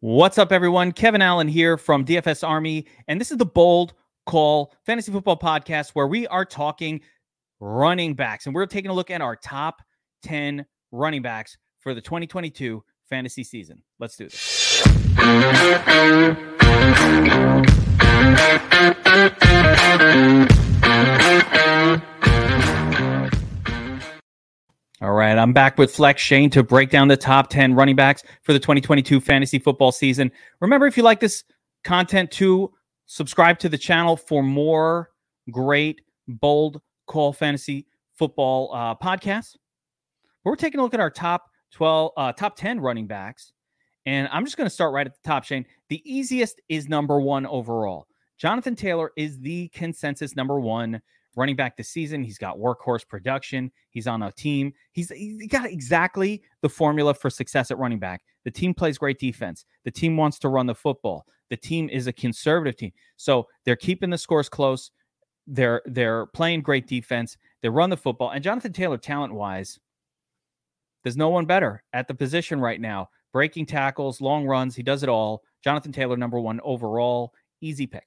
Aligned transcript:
What's 0.00 0.38
up, 0.38 0.52
everyone? 0.52 0.92
Kevin 0.92 1.20
Allen 1.20 1.48
here 1.48 1.76
from 1.76 2.04
DFS 2.04 2.46
Army, 2.46 2.86
and 3.08 3.20
this 3.20 3.32
is 3.32 3.36
the 3.36 3.44
Bold 3.44 3.94
Call 4.26 4.72
Fantasy 4.86 5.10
Football 5.10 5.36
Podcast 5.36 5.90
where 5.90 6.06
we 6.06 6.24
are 6.28 6.44
talking 6.44 7.00
running 7.58 8.14
backs, 8.14 8.46
and 8.46 8.54
we're 8.54 8.66
taking 8.66 8.92
a 8.92 8.94
look 8.94 9.10
at 9.10 9.20
our 9.20 9.34
top 9.34 9.82
10 10.22 10.64
running 10.92 11.20
backs 11.20 11.58
for 11.80 11.94
the 11.94 12.00
2022 12.00 12.80
fantasy 13.10 13.42
season. 13.42 13.82
Let's 13.98 14.14
do 14.14 14.28
this. 14.28 14.84
All 25.00 25.12
right, 25.12 25.38
I'm 25.38 25.52
back 25.52 25.78
with 25.78 25.94
Flex 25.94 26.20
Shane 26.20 26.50
to 26.50 26.64
break 26.64 26.90
down 26.90 27.06
the 27.06 27.16
top 27.16 27.50
10 27.50 27.74
running 27.74 27.94
backs 27.94 28.24
for 28.42 28.52
the 28.52 28.58
2022 28.58 29.20
fantasy 29.20 29.60
football 29.60 29.92
season. 29.92 30.32
Remember, 30.60 30.88
if 30.88 30.96
you 30.96 31.04
like 31.04 31.20
this 31.20 31.44
content, 31.84 32.32
to 32.32 32.72
subscribe 33.06 33.60
to 33.60 33.68
the 33.68 33.78
channel 33.78 34.16
for 34.16 34.42
more 34.42 35.10
great, 35.52 36.00
bold 36.26 36.82
call 37.06 37.32
fantasy 37.32 37.86
football 38.16 38.74
uh, 38.74 38.96
podcasts. 38.96 39.54
We're 40.42 40.56
taking 40.56 40.80
a 40.80 40.82
look 40.82 40.94
at 40.94 41.00
our 41.00 41.12
top 41.12 41.44
12, 41.74 42.12
uh, 42.16 42.32
top 42.32 42.56
10 42.56 42.80
running 42.80 43.06
backs. 43.06 43.52
And 44.04 44.28
I'm 44.32 44.44
just 44.44 44.56
going 44.56 44.66
to 44.66 44.74
start 44.74 44.92
right 44.92 45.06
at 45.06 45.12
the 45.12 45.28
top, 45.28 45.44
Shane. 45.44 45.64
The 45.90 46.02
easiest 46.04 46.60
is 46.68 46.88
number 46.88 47.20
one 47.20 47.46
overall. 47.46 48.08
Jonathan 48.36 48.74
Taylor 48.74 49.12
is 49.16 49.38
the 49.38 49.68
consensus 49.68 50.34
number 50.34 50.58
one 50.58 51.00
running 51.36 51.56
back 51.56 51.76
this 51.76 51.88
season. 51.88 52.22
He's 52.22 52.38
got 52.38 52.58
workhorse 52.58 53.06
production. 53.06 53.70
He's 53.90 54.06
on 54.06 54.22
a 54.22 54.32
team. 54.32 54.72
He's 54.92 55.10
he 55.10 55.46
got 55.46 55.66
exactly 55.66 56.42
the 56.62 56.68
formula 56.68 57.14
for 57.14 57.30
success 57.30 57.70
at 57.70 57.78
running 57.78 57.98
back. 57.98 58.22
The 58.44 58.50
team 58.50 58.74
plays 58.74 58.98
great 58.98 59.18
defense. 59.18 59.64
The 59.84 59.90
team 59.90 60.16
wants 60.16 60.38
to 60.40 60.48
run 60.48 60.66
the 60.66 60.74
football. 60.74 61.26
The 61.50 61.56
team 61.56 61.88
is 61.88 62.06
a 62.06 62.12
conservative 62.12 62.76
team. 62.76 62.92
So 63.16 63.46
they're 63.64 63.76
keeping 63.76 64.10
the 64.10 64.18
scores 64.18 64.48
close. 64.48 64.90
They're 65.46 65.82
they're 65.86 66.26
playing 66.26 66.62
great 66.62 66.86
defense. 66.86 67.36
They 67.62 67.68
run 67.68 67.90
the 67.90 67.96
football. 67.96 68.30
And 68.30 68.44
Jonathan 68.44 68.72
Taylor, 68.72 68.98
talent 68.98 69.34
wise, 69.34 69.78
there's 71.02 71.16
no 71.16 71.28
one 71.28 71.46
better 71.46 71.82
at 71.92 72.08
the 72.08 72.14
position 72.14 72.60
right 72.60 72.80
now. 72.80 73.08
Breaking 73.32 73.66
tackles, 73.66 74.20
long 74.20 74.46
runs, 74.46 74.74
he 74.74 74.82
does 74.82 75.02
it 75.02 75.08
all. 75.08 75.42
Jonathan 75.62 75.92
Taylor, 75.92 76.16
number 76.16 76.40
one 76.40 76.60
overall, 76.62 77.32
easy 77.60 77.86
pick. 77.86 78.06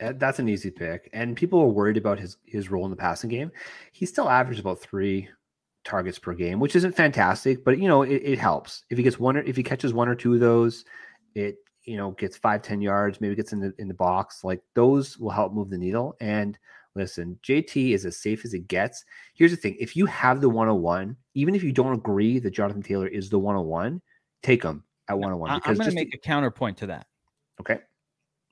Eh, 0.00 0.12
that's 0.16 0.38
an 0.38 0.48
easy 0.48 0.70
pick. 0.70 1.08
And 1.12 1.36
people 1.36 1.60
are 1.60 1.68
worried 1.68 1.96
about 1.96 2.18
his 2.18 2.36
his 2.44 2.70
role 2.70 2.84
in 2.84 2.90
the 2.90 2.96
passing 2.96 3.30
game. 3.30 3.50
He 3.92 4.06
still 4.06 4.28
averages 4.28 4.60
about 4.60 4.80
three 4.80 5.28
targets 5.84 6.18
per 6.18 6.34
game, 6.34 6.60
which 6.60 6.76
isn't 6.76 6.94
fantastic, 6.94 7.64
but 7.64 7.78
you 7.78 7.88
know, 7.88 8.02
it, 8.02 8.22
it 8.24 8.38
helps. 8.38 8.84
If 8.90 8.98
he 8.98 9.04
gets 9.04 9.18
one 9.18 9.36
or 9.36 9.40
if 9.40 9.56
he 9.56 9.62
catches 9.62 9.92
one 9.92 10.08
or 10.08 10.14
two 10.14 10.34
of 10.34 10.40
those, 10.40 10.84
it 11.34 11.56
you 11.84 11.96
know 11.96 12.12
gets 12.12 12.36
five, 12.36 12.62
ten 12.62 12.80
yards, 12.80 13.20
maybe 13.20 13.34
gets 13.34 13.52
in 13.52 13.60
the 13.60 13.74
in 13.78 13.88
the 13.88 13.94
box. 13.94 14.44
Like 14.44 14.62
those 14.74 15.18
will 15.18 15.30
help 15.30 15.52
move 15.52 15.70
the 15.70 15.78
needle. 15.78 16.16
And 16.20 16.58
listen, 16.94 17.38
JT 17.42 17.94
is 17.94 18.04
as 18.04 18.18
safe 18.18 18.44
as 18.44 18.54
it 18.54 18.68
gets. 18.68 19.04
Here's 19.34 19.50
the 19.50 19.56
thing: 19.56 19.76
if 19.80 19.96
you 19.96 20.06
have 20.06 20.40
the 20.40 20.48
101, 20.48 21.16
even 21.34 21.54
if 21.54 21.64
you 21.64 21.72
don't 21.72 21.94
agree 21.94 22.38
that 22.38 22.50
Jonathan 22.50 22.82
Taylor 22.82 23.08
is 23.08 23.30
the 23.30 23.38
101, 23.38 24.00
take 24.42 24.62
him 24.62 24.84
at 25.08 25.14
101. 25.14 25.58
Because 25.58 25.70
I'm 25.70 25.76
going 25.76 25.90
to 25.90 25.94
make 25.94 26.14
a 26.14 26.18
counterpoint 26.18 26.76
to 26.78 26.86
that. 26.86 27.06
Okay. 27.60 27.80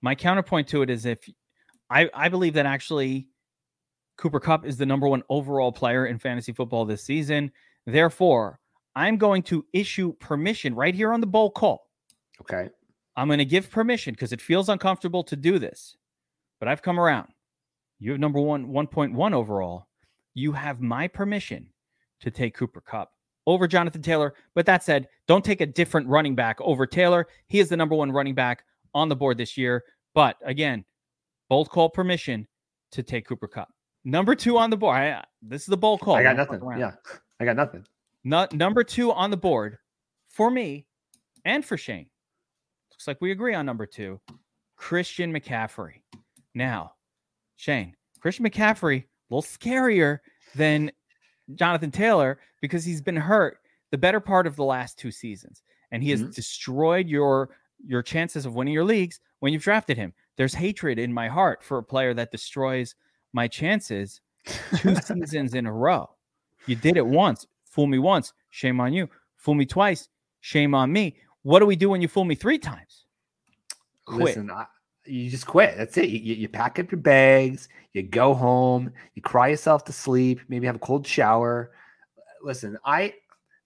My 0.03 0.15
counterpoint 0.15 0.69
to 0.69 0.83
it 0.83 0.91
is 0.91 1.07
if 1.07 1.29
I, 1.91 2.09
I 2.15 2.29
believe 2.29 2.55
that 2.55 2.67
actually 2.67 3.29
Cooper 4.17 4.41
Kupp 4.41 4.67
is 4.67 4.77
the 4.77 4.87
number 4.87 5.09
one 5.09 5.23
overall 5.29 5.73
player 5.73 6.07
in 6.07 6.19
fantasy 6.19 6.53
football 6.53 6.85
this 6.85 7.05
season. 7.05 7.51
Therefore, 7.87 8.59
I'm 8.95 9.19
going 9.19 9.43
to 9.45 9.65
issue 9.73 10.15
permission 10.15 10.75
right 10.75 10.95
here 10.95 11.13
on 11.13 11.21
the 11.21 11.27
bowl 11.27 11.51
call. 11.51 11.91
Okay. 12.41 12.69
I'm 13.17 13.29
going 13.29 13.39
to 13.39 13.45
give 13.45 13.71
permission 13.71 14.15
because 14.15 14.33
it 14.33 14.41
feels 14.41 14.69
uncomfortable 14.69 15.25
to 15.25 15.37
do 15.37 15.59
this, 15.59 15.97
but 16.59 16.69
I've 16.69 16.83
come 16.83 17.01
around. 17.01 17.29
You 17.99 18.11
have 18.11 18.21
number 18.21 18.41
one, 18.41 18.67
1.1 18.67 19.33
overall. 19.33 19.89
You 20.35 20.53
have 20.53 20.81
my 20.81 21.09
permission 21.09 21.69
to 22.21 22.31
take 22.31 22.55
Cooper 22.55 22.83
Kupp 22.83 23.11
over 23.47 23.67
Jonathan 23.67 24.03
Taylor. 24.03 24.35
But 24.55 24.67
that 24.67 24.83
said, 24.83 25.09
don't 25.27 25.45
take 25.45 25.61
a 25.61 25.67
different 25.67 26.09
running 26.09 26.35
back 26.35 26.59
over 26.61 26.87
Taylor. 26.87 27.27
He 27.47 27.59
is 27.59 27.69
the 27.69 27.77
number 27.77 27.95
one 27.95 28.13
running 28.13 28.35
back 28.35 28.65
on 28.95 29.09
the 29.09 29.17
board 29.17 29.39
this 29.39 29.57
year. 29.57 29.85
But 30.17 30.39
again, 30.43 30.83
bold 31.51 31.69
call 31.69 31.91
permission 31.91 32.49
to 32.93 33.03
take 33.03 33.27
Cooper 33.27 33.47
Kupp. 33.47 33.69
Number 34.03 34.35
two 34.35 34.57
on 34.57 34.71
the 34.71 34.77
board. 34.77 34.97
I, 34.97 35.23
this 35.43 35.61
is 35.61 35.67
the 35.67 35.77
bold 35.77 36.01
call. 36.01 36.17
I 36.17 36.23
got 36.23 36.39
nothing. 36.39 36.63
Yeah, 36.79 36.93
I 37.39 37.45
got 37.45 37.55
nothing. 37.55 37.85
Not 38.25 38.55
number 38.55 38.83
two 38.83 39.13
on 39.13 39.31
the 39.31 39.37
board 39.37 39.77
for 40.31 40.51
me 40.51 40.87
and 41.45 41.63
for 41.63 41.77
Shane. 41.77 42.07
Looks 42.91 43.07
like 43.07 43.19
we 43.21 43.31
agree 43.31 43.53
on 43.55 43.67
number 43.67 43.85
two. 43.85 44.19
Christian 44.77 45.35
McCaffrey. 45.35 46.01
Now, 46.55 46.95
Shane, 47.57 47.95
Christian 48.19 48.47
McCaffrey, 48.47 49.03
a 49.03 49.07
little 49.35 49.43
scarier 49.43 50.21
than 50.55 50.91
Jonathan 51.57 51.91
Taylor 51.91 52.39
because 52.63 52.87
he's 52.87 53.03
been 53.03 53.17
hurt 53.17 53.59
the 53.91 53.99
better 53.99 54.21
part 54.21 54.47
of 54.47 54.57
the 54.57 54.65
last 54.65 54.99
two 54.99 55.11
seasons, 55.11 55.63
and 55.91 56.03
he 56.03 56.09
has 56.09 56.23
mm-hmm. 56.23 56.31
destroyed 56.31 57.07
your 57.07 57.51
your 57.87 58.03
chances 58.03 58.47
of 58.47 58.55
winning 58.55 58.73
your 58.73 58.85
leagues 58.85 59.21
when 59.41 59.53
you've 59.53 59.63
drafted 59.63 59.97
him. 59.97 60.13
There's 60.37 60.55
hatred 60.55 60.99
in 60.99 61.13
my 61.13 61.29
heart 61.29 61.63
for 61.63 61.79
a 61.79 61.83
player 61.83 62.15
that 62.15 62.31
destroys 62.31 62.95
my 63.33 63.49
chances 63.49 64.21
two 64.77 64.95
seasons 64.97 65.55
in 65.55 65.67
a 65.67 65.73
row. 65.73 66.09
You 66.67 66.77
did 66.77 66.97
it 66.97 67.07
once, 67.07 67.47
fool 67.65 67.87
me 67.87 67.99
once, 67.99 68.33
shame 68.51 68.81
on 68.81 68.93
you. 68.93 69.09
Fool 69.37 69.55
me 69.55 69.67
twice, 69.67 70.09
shame 70.41 70.75
on 70.75 70.93
me. 70.93 71.17
What 71.43 71.61
do 71.61 71.67
we 71.67 71.77
do 71.77 71.91
when 71.91 72.03
you 72.03 72.09
fool 72.09 72.25
me 72.25 72.35
three 72.35 72.59
times? 72.59 73.05
Quit. 74.05 74.25
Listen, 74.25 74.51
I, 74.51 74.67
you 75.05 75.31
just 75.31 75.47
quit. 75.47 75.77
That's 75.77 75.97
it. 75.97 76.09
You, 76.09 76.35
you 76.35 76.49
pack 76.49 76.79
up 76.79 76.91
your 76.91 77.01
bags, 77.01 77.69
you 77.93 78.03
go 78.03 78.35
home, 78.35 78.93
you 79.15 79.23
cry 79.23 79.49
yourself 79.49 79.85
to 79.85 79.93
sleep, 79.93 80.41
maybe 80.49 80.67
have 80.67 80.77
a 80.77 80.81
cold 80.81 81.07
shower. 81.07 81.73
Listen, 82.43 82.77
I 82.85 83.15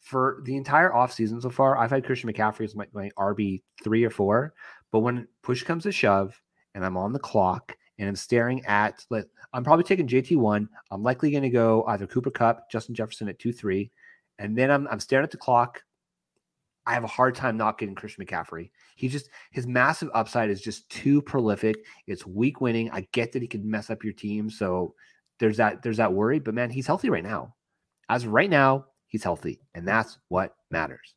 for 0.01 0.41
the 0.45 0.57
entire 0.57 0.91
offseason 0.91 1.41
so 1.43 1.51
far, 1.51 1.77
I've 1.77 1.91
had 1.91 2.05
Christian 2.05 2.33
McCaffrey 2.33 2.65
as 2.65 2.75
my, 2.75 2.87
my 2.93 3.11
RB 3.19 3.63
three 3.83 4.05
or 4.05 4.11
four. 4.11 4.55
But 4.93 5.01
when 5.01 5.29
push 5.43 5.63
comes 5.63 5.85
to 5.85 5.93
shove 5.93 6.41
and 6.75 6.85
I'm 6.85 6.97
on 6.97 7.13
the 7.13 7.19
clock 7.19 7.77
and 7.99 8.09
I'm 8.09 8.17
staring 8.17 8.65
at, 8.67 9.05
let, 9.11 9.27
I'm 9.53 9.65
probably 9.65 9.85
taking 9.85 10.09
JT1. 10.09 10.67
I'm 10.91 11.03
likely 11.03 11.31
going 11.31 11.43
to 11.43 11.51
go 11.51 11.85
either 11.89 12.07
Cooper 12.07 12.31
Kupp, 12.31 12.71
Justin 12.71 12.95
Jefferson 12.95 13.29
at 13.29 13.39
2 13.39 13.53
3. 13.53 13.91
And 14.39 14.57
then 14.57 14.71
I'm, 14.71 14.89
I'm 14.89 15.01
staring 15.01 15.25
at 15.25 15.31
the 15.31 15.37
clock. 15.37 15.83
I 16.87 16.95
have 16.95 17.05
a 17.05 17.09
hard 17.09 17.35
time 17.35 17.57
not 17.57 17.79
getting 17.79 17.95
Christian 17.95 18.25
McCaffrey. 18.25 18.71
He 18.97 19.09
just, 19.09 19.29
his 19.51 19.67
massive 19.67 20.09
upside 20.15 20.51
is 20.51 20.63
just 20.63 20.89
too 20.89 21.21
prolific. 21.23 21.77
It's 22.07 22.27
weak 22.27 22.61
winning. 22.61 22.91
I 22.91 23.07
get 23.13 23.33
that 23.33 23.43
he 23.43 23.49
could 23.49 23.65
mess 23.65 23.91
up 23.91 24.03
your 24.03 24.15
team. 24.15 24.49
So 24.51 24.95
there's 25.39 25.59
that, 25.59 25.83
there's 25.83 25.99
that 25.99 26.13
worry. 26.13 26.39
But 26.39 26.55
man, 26.55 26.71
he's 26.71 26.87
healthy 26.87 27.11
right 27.11 27.23
now. 27.23 27.55
As 28.09 28.27
right 28.27 28.51
now, 28.51 28.87
he's 29.09 29.23
healthy. 29.23 29.61
And 29.75 29.87
that's 29.87 30.19
what 30.29 30.57
matters. 30.71 31.15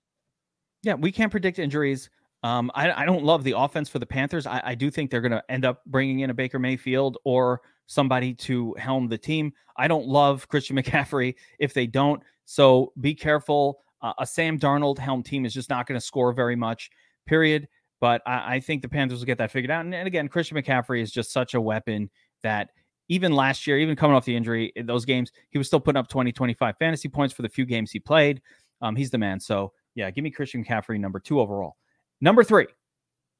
Yeah, 0.83 0.95
we 0.95 1.11
can't 1.13 1.31
predict 1.31 1.59
injuries. 1.59 2.09
Um, 2.43 2.69
I, 2.75 2.91
I, 2.91 3.05
don't 3.05 3.23
love 3.23 3.45
the 3.45 3.57
offense 3.57 3.87
for 3.87 3.99
the 3.99 4.05
Panthers. 4.05 4.45
I, 4.45 4.61
I 4.65 4.75
do 4.75 4.91
think 4.91 5.09
they're 5.09 5.21
going 5.21 5.31
to 5.31 5.43
end 5.49 5.63
up 5.63 5.81
bringing 5.85 6.19
in 6.19 6.29
a 6.29 6.33
Baker 6.33 6.59
Mayfield 6.59 7.17
or 7.23 7.61
somebody 7.87 8.33
to 8.33 8.73
helm 8.77 9.07
the 9.07 9.17
team. 9.17 9.53
I 9.77 9.87
don't 9.87 10.07
love 10.07 10.47
Christian 10.49 10.75
McCaffrey 10.81 11.35
if 11.59 11.73
they 11.73 11.87
don't. 11.87 12.21
So 12.45 12.91
be 12.99 13.15
careful. 13.15 13.79
Uh, 14.01 14.13
a 14.19 14.27
Sam 14.27 14.59
Darnold 14.59 14.99
helm 14.99 15.23
team 15.23 15.45
is 15.45 15.53
just 15.53 15.69
not 15.69 15.87
going 15.87 15.97
to 15.97 16.05
score 16.05 16.33
very 16.33 16.57
much, 16.57 16.91
period. 17.25 17.67
But 18.01 18.21
I, 18.25 18.55
I, 18.55 18.59
think 18.59 18.81
the 18.81 18.89
Panthers 18.89 19.19
will 19.19 19.25
get 19.25 19.37
that 19.37 19.49
figured 19.49 19.71
out. 19.71 19.85
And, 19.85 19.95
and 19.95 20.05
again, 20.05 20.27
Christian 20.27 20.57
McCaffrey 20.57 21.01
is 21.01 21.09
just 21.09 21.31
such 21.31 21.53
a 21.53 21.61
weapon 21.61 22.09
that 22.41 22.71
even 23.07 23.33
last 23.33 23.65
year, 23.65 23.79
even 23.79 23.95
coming 23.95 24.17
off 24.17 24.25
the 24.25 24.35
injury 24.35 24.73
in 24.75 24.85
those 24.85 25.05
games, 25.05 25.31
he 25.49 25.57
was 25.57 25.67
still 25.67 25.79
putting 25.79 25.99
up 25.99 26.09
20, 26.09 26.33
25 26.33 26.75
fantasy 26.77 27.07
points 27.07 27.33
for 27.33 27.43
the 27.43 27.49
few 27.49 27.65
games 27.65 27.91
he 27.91 27.99
played. 27.99 28.41
Um, 28.81 28.97
he's 28.97 29.11
the 29.11 29.17
man. 29.17 29.39
So 29.39 29.71
yeah, 29.95 30.11
give 30.11 30.25
me 30.25 30.31
Christian 30.31 30.65
McCaffrey 30.65 30.99
number 30.99 31.21
two 31.21 31.39
overall. 31.39 31.77
Number 32.23 32.41
three, 32.45 32.67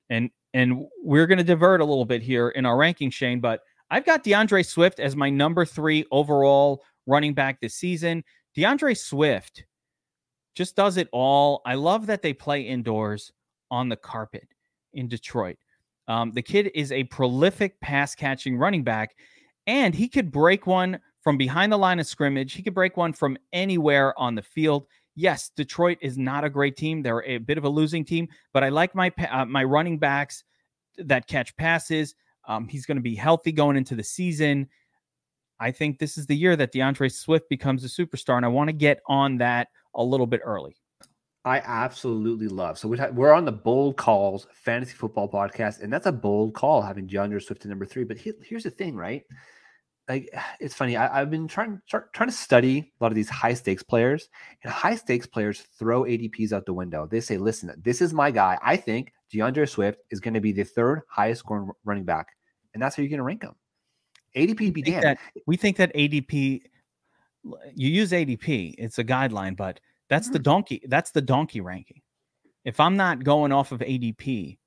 and 0.09 0.29
and 0.53 0.83
we're 1.01 1.25
going 1.25 1.37
to 1.37 1.43
divert 1.43 1.79
a 1.79 1.85
little 1.85 2.03
bit 2.03 2.21
here 2.21 2.49
in 2.49 2.65
our 2.65 2.75
ranking, 2.75 3.09
Shane, 3.09 3.39
but 3.39 3.61
I've 3.89 4.05
got 4.05 4.25
D'Andre 4.25 4.61
Swift 4.61 4.99
as 4.99 5.15
my 5.15 5.29
number 5.29 5.63
three 5.63 6.05
overall 6.11 6.83
running 7.07 7.33
back 7.33 7.61
this 7.61 7.75
season. 7.75 8.25
D'Andre 8.57 8.93
Swift 8.93 9.63
just 10.53 10.75
does 10.75 10.97
it 10.97 11.07
all. 11.13 11.61
I 11.65 11.75
love 11.75 12.07
that 12.07 12.21
they 12.21 12.33
play 12.33 12.63
indoors 12.63 13.31
on 13.71 13.87
the 13.87 13.95
carpet 13.95 14.49
in 14.91 15.07
Detroit. 15.07 15.55
Um, 16.09 16.33
the 16.33 16.41
kid 16.41 16.69
is 16.75 16.91
a 16.91 17.05
prolific 17.05 17.79
pass 17.79 18.13
catching 18.15 18.57
running 18.57 18.83
back, 18.83 19.15
and 19.65 19.95
he 19.95 20.09
could 20.09 20.29
break 20.29 20.67
one 20.67 20.99
from 21.21 21.37
behind 21.37 21.71
the 21.71 21.77
line 21.77 22.01
of 22.01 22.05
scrimmage. 22.05 22.51
He 22.51 22.61
could 22.61 22.73
break 22.73 22.97
one 22.97 23.13
from 23.13 23.37
anywhere 23.53 24.13
on 24.19 24.35
the 24.35 24.41
field 24.41 24.87
yes, 25.15 25.51
Detroit 25.55 25.97
is 26.01 26.17
not 26.17 26.43
a 26.43 26.49
great 26.49 26.77
team. 26.77 27.01
They're 27.01 27.23
a 27.23 27.37
bit 27.37 27.57
of 27.57 27.63
a 27.63 27.69
losing 27.69 28.05
team, 28.05 28.27
but 28.53 28.63
I 28.63 28.69
like 28.69 28.95
my 28.95 29.11
uh, 29.29 29.45
my 29.45 29.63
running 29.63 29.99
backs 29.99 30.43
that 30.97 31.27
catch 31.27 31.55
passes. 31.55 32.15
Um, 32.47 32.67
he's 32.67 32.85
going 32.85 32.97
to 32.97 33.01
be 33.01 33.15
healthy 33.15 33.51
going 33.51 33.77
into 33.77 33.95
the 33.95 34.03
season. 34.03 34.67
I 35.59 35.71
think 35.71 35.97
this 35.97 36.17
is 36.17 36.25
the 36.25 36.35
year 36.35 36.55
that 36.55 36.71
D'Andre 36.73 37.07
Swift 37.09 37.47
becomes 37.49 37.85
a 37.85 37.87
superstar, 37.87 38.35
and 38.35 38.45
I 38.45 38.49
want 38.49 38.67
to 38.67 38.73
get 38.73 39.01
on 39.07 39.37
that 39.37 39.69
a 39.95 40.03
little 40.03 40.27
bit 40.27 40.41
early. 40.43 40.75
I 41.45 41.59
absolutely 41.59 42.47
love. 42.47 42.77
So 42.77 42.87
we're 42.87 43.33
on 43.33 43.43
the 43.45 43.51
bold 43.51 43.97
calls 43.97 44.47
fantasy 44.53 44.93
football 44.93 45.29
podcast, 45.29 45.81
and 45.81 45.91
that's 45.91 46.05
a 46.05 46.11
bold 46.11 46.53
call 46.53 46.81
having 46.81 47.05
D'Andre 47.05 47.39
Swift 47.39 47.65
at 47.65 47.69
number 47.69 47.85
three. 47.85 48.05
But 48.05 48.17
here's 48.17 48.63
the 48.63 48.71
thing, 48.71 48.95
right? 48.95 49.23
Like 50.07 50.29
it's 50.59 50.75
funny. 50.75 50.97
I, 50.97 51.19
have 51.19 51.29
been 51.31 51.47
trying 51.47 51.79
start, 51.87 52.13
trying 52.13 52.29
to 52.29 52.35
study 52.35 52.91
a 52.99 53.03
lot 53.03 53.11
of 53.11 53.15
these 53.15 53.29
high 53.29 53.53
stakes 53.53 53.83
players, 53.83 54.29
and 54.63 54.71
high 54.71 54.95
stakes 54.95 55.27
players 55.27 55.61
throw 55.77 56.03
ADPs 56.03 56.51
out 56.51 56.65
the 56.65 56.73
window. 56.73 57.07
They 57.09 57.21
say, 57.21 57.37
"Listen, 57.37 57.73
this 57.81 58.01
is 58.01 58.13
my 58.13 58.31
guy. 58.31 58.57
I 58.61 58.77
think 58.77 59.13
D'Andre 59.31 59.65
Swift 59.65 59.99
is 60.11 60.19
going 60.19 60.33
to 60.33 60.41
be 60.41 60.51
the 60.51 60.63
third 60.63 61.01
highest 61.09 61.39
scoring 61.39 61.71
running 61.83 62.05
back, 62.05 62.27
and 62.73 62.81
that's 62.81 62.95
how 62.95 63.01
you're 63.01 63.09
going 63.09 63.17
to 63.17 63.23
rank 63.23 63.43
him." 63.43 63.55
ADP 64.35 64.73
be 64.73 64.81
damned. 64.81 65.17
we 65.45 65.57
think 65.57 65.77
that 65.77 65.93
ADP. 65.93 66.61
You 67.75 67.89
use 67.89 68.11
ADP. 68.11 68.75
It's 68.77 68.99
a 68.99 69.03
guideline, 69.03 69.57
but 69.57 69.79
that's 70.09 70.29
the 70.29 70.37
mm-hmm. 70.37 70.43
donkey. 70.43 70.81
That's 70.87 71.11
the 71.11 71.21
donkey 71.21 71.61
ranking. 71.61 72.01
If 72.63 72.79
I'm 72.79 72.95
not 72.95 73.23
going 73.23 73.51
off 73.51 73.73
of 73.73 73.79
ADP, 73.79 74.57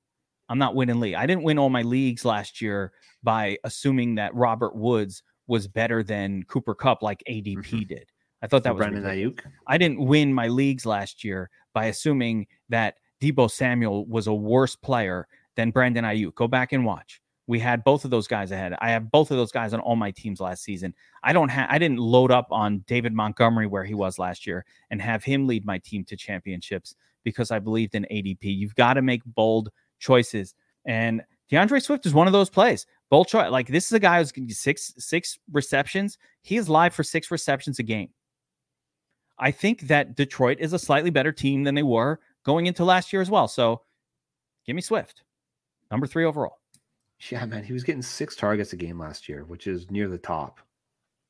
I'm 0.49 0.59
not 0.59 0.75
winning 0.75 0.99
league. 0.99 1.15
I 1.15 1.25
didn't 1.25 1.43
win 1.43 1.57
all 1.57 1.69
my 1.69 1.81
leagues 1.81 2.23
last 2.23 2.61
year 2.61 2.93
by 3.27 3.57
assuming 3.65 4.15
that 4.15 4.33
Robert 4.33 4.73
Woods 4.73 5.21
was 5.47 5.67
better 5.67 6.01
than 6.01 6.43
Cooper 6.43 6.73
Kupp, 6.73 7.01
like 7.01 7.21
ADP 7.29 7.57
mm-hmm. 7.57 7.79
did. 7.79 8.09
I 8.41 8.47
thought 8.47 8.63
that 8.63 8.73
was 8.73 8.79
Brandon 8.79 9.03
Aiyuk. 9.03 9.41
I 9.67 9.77
didn't 9.77 9.99
win 9.99 10.33
my 10.33 10.47
leagues 10.47 10.85
last 10.85 11.25
year 11.25 11.49
by 11.73 11.87
assuming 11.87 12.47
that 12.69 12.95
Deebo 13.21 13.51
Samuel 13.51 14.05
was 14.05 14.27
a 14.27 14.33
worse 14.33 14.77
player 14.77 15.27
than 15.57 15.71
Brandon 15.71 16.05
Aiyuk. 16.05 16.35
Go 16.35 16.47
back 16.47 16.71
and 16.71 16.85
watch. 16.85 17.21
We 17.47 17.59
had 17.59 17.83
both 17.83 18.05
of 18.05 18.11
those 18.11 18.29
guys 18.29 18.51
ahead. 18.51 18.73
I 18.79 18.91
have 18.91 19.11
both 19.11 19.29
of 19.29 19.35
those 19.35 19.51
guys 19.51 19.73
on 19.73 19.81
all 19.81 19.97
my 19.97 20.11
teams 20.11 20.39
last 20.39 20.63
season. 20.63 20.93
I 21.21 21.33
don't 21.33 21.49
have 21.49 21.67
I 21.69 21.77
didn't 21.79 21.99
load 21.99 22.31
up 22.31 22.47
on 22.49 22.85
David 22.87 23.11
Montgomery 23.11 23.67
where 23.67 23.83
he 23.83 23.93
was 23.93 24.17
last 24.17 24.47
year 24.47 24.63
and 24.89 25.01
have 25.01 25.25
him 25.25 25.47
lead 25.47 25.65
my 25.65 25.79
team 25.79 26.05
to 26.05 26.15
championships 26.15 26.95
because 27.25 27.51
I 27.51 27.59
believed 27.59 27.93
in 27.93 28.07
ADP. 28.09 28.43
You've 28.43 28.75
got 28.75 28.93
to 28.93 29.01
make 29.01 29.21
bold 29.25 29.67
choices. 29.99 30.55
And 30.85 31.23
D'Andre 31.49 31.79
Swift 31.79 32.05
is 32.05 32.13
one 32.13 32.27
of 32.27 32.33
those 32.33 32.49
plays. 32.49 32.85
Bold. 33.09 33.33
Like 33.33 33.67
this 33.67 33.85
is 33.85 33.93
a 33.93 33.99
guy 33.99 34.19
who's 34.19 34.31
to 34.31 34.53
six 34.53 34.93
six 34.97 35.39
receptions. 35.51 36.17
He 36.41 36.57
is 36.57 36.67
live 36.67 36.93
for 36.93 37.03
six 37.03 37.31
receptions 37.31 37.79
a 37.79 37.83
game. 37.83 38.09
I 39.39 39.51
think 39.51 39.81
that 39.81 40.15
Detroit 40.15 40.57
is 40.59 40.73
a 40.73 40.79
slightly 40.79 41.09
better 41.09 41.31
team 41.31 41.63
than 41.63 41.75
they 41.75 41.83
were 41.83 42.19
going 42.43 42.65
into 42.65 42.83
last 42.83 43.13
year 43.13 43.21
as 43.21 43.29
well. 43.29 43.47
So 43.47 43.81
give 44.65 44.75
me 44.75 44.81
Swift, 44.81 45.23
number 45.91 46.07
three 46.07 46.25
overall. 46.25 46.59
Yeah, 47.31 47.45
man, 47.45 47.63
he 47.63 47.73
was 47.73 47.83
getting 47.83 48.01
six 48.01 48.35
targets 48.35 48.73
a 48.73 48.77
game 48.77 48.99
last 48.99 49.27
year, 49.27 49.43
which 49.43 49.67
is 49.67 49.89
near 49.89 50.07
the 50.07 50.17
top, 50.17 50.59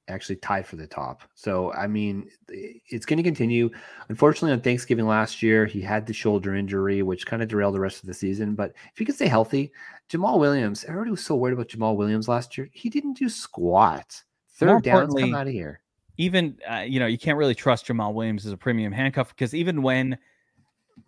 actually 0.08 0.38
tied 0.38 0.66
for 0.66 0.76
the 0.76 0.88
top. 0.88 1.24
So, 1.36 1.72
I 1.74 1.88
mean, 1.88 2.30
it's 2.48 3.06
going 3.06 3.18
to 3.18 3.24
continue. 3.24 3.70
Unfortunately, 4.10 4.52
on 4.52 4.62
Thanksgiving 4.62 5.06
last 5.06 5.44
year, 5.44 5.66
he 5.66 5.82
had 5.82 6.06
the 6.06 6.14
shoulder 6.14 6.56
injury, 6.56 7.02
which 7.04 7.26
kind 7.26 7.42
of 7.42 7.50
derailed 7.50 7.76
the 7.76 7.80
rest 7.80 8.02
of 8.02 8.08
the 8.08 8.14
season. 8.14 8.56
But 8.56 8.74
if 8.92 8.98
he 8.98 9.06
can 9.06 9.16
stay 9.16 9.28
healthy, 9.28 9.72
Jamaal 10.10 10.40
Williams, 10.40 10.84
everybody 10.86 11.12
was 11.12 11.24
so 11.24 11.36
worried 11.36 11.54
about 11.54 11.68
Jamaal 11.68 11.96
Williams 11.96 12.28
last 12.28 12.58
year. 12.58 12.70
He 12.72 12.90
didn't 12.90 13.18
do 13.18 13.30
squat. 13.30 14.24
Third 14.56 14.84
down, 14.84 15.08
come 15.14 15.36
out 15.36 15.48
of 15.48 15.54
here. 15.54 15.82
Even, 16.18 16.58
uh, 16.70 16.84
you 16.88 17.00
know, 17.00 17.06
you 17.06 17.18
can't 17.18 17.38
really 17.38 17.54
trust 17.54 17.86
Jamaal 17.88 18.14
Williams 18.14 18.46
as 18.46 18.52
a 18.52 18.58
premium 18.58 18.92
handcuff 18.92 19.30
because 19.30 19.54
even 19.54 19.82
when 19.82 20.18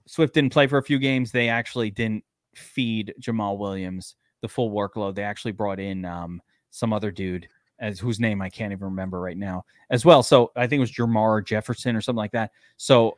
Swift 0.05 0.33
didn't 0.33 0.53
play 0.53 0.67
for 0.67 0.77
a 0.77 0.83
few 0.83 0.99
games, 0.99 1.31
they 1.31 1.49
actually 1.49 1.89
didn't 1.89 2.23
feed 2.53 3.13
Jamaal 3.19 3.57
Williams 3.57 4.15
the 4.41 4.47
full 4.47 4.71
workload. 4.71 5.15
They 5.15 5.23
actually 5.23 5.53
brought 5.53 5.79
in 5.79 6.05
um, 6.05 6.41
some 6.69 6.93
other 6.93 7.11
dude 7.11 7.47
as 7.79 7.99
whose 7.99 8.19
name 8.19 8.41
I 8.41 8.49
can't 8.49 8.71
even 8.71 8.85
remember 8.85 9.19
right 9.19 9.37
now 9.37 9.65
as 9.89 10.05
well. 10.05 10.23
So 10.23 10.51
I 10.55 10.67
think 10.67 10.77
it 10.77 10.81
was 10.81 10.91
Jermar 10.91 11.45
Jefferson 11.45 11.95
or 11.95 12.01
something 12.01 12.17
like 12.17 12.31
that. 12.31 12.51
So 12.77 13.15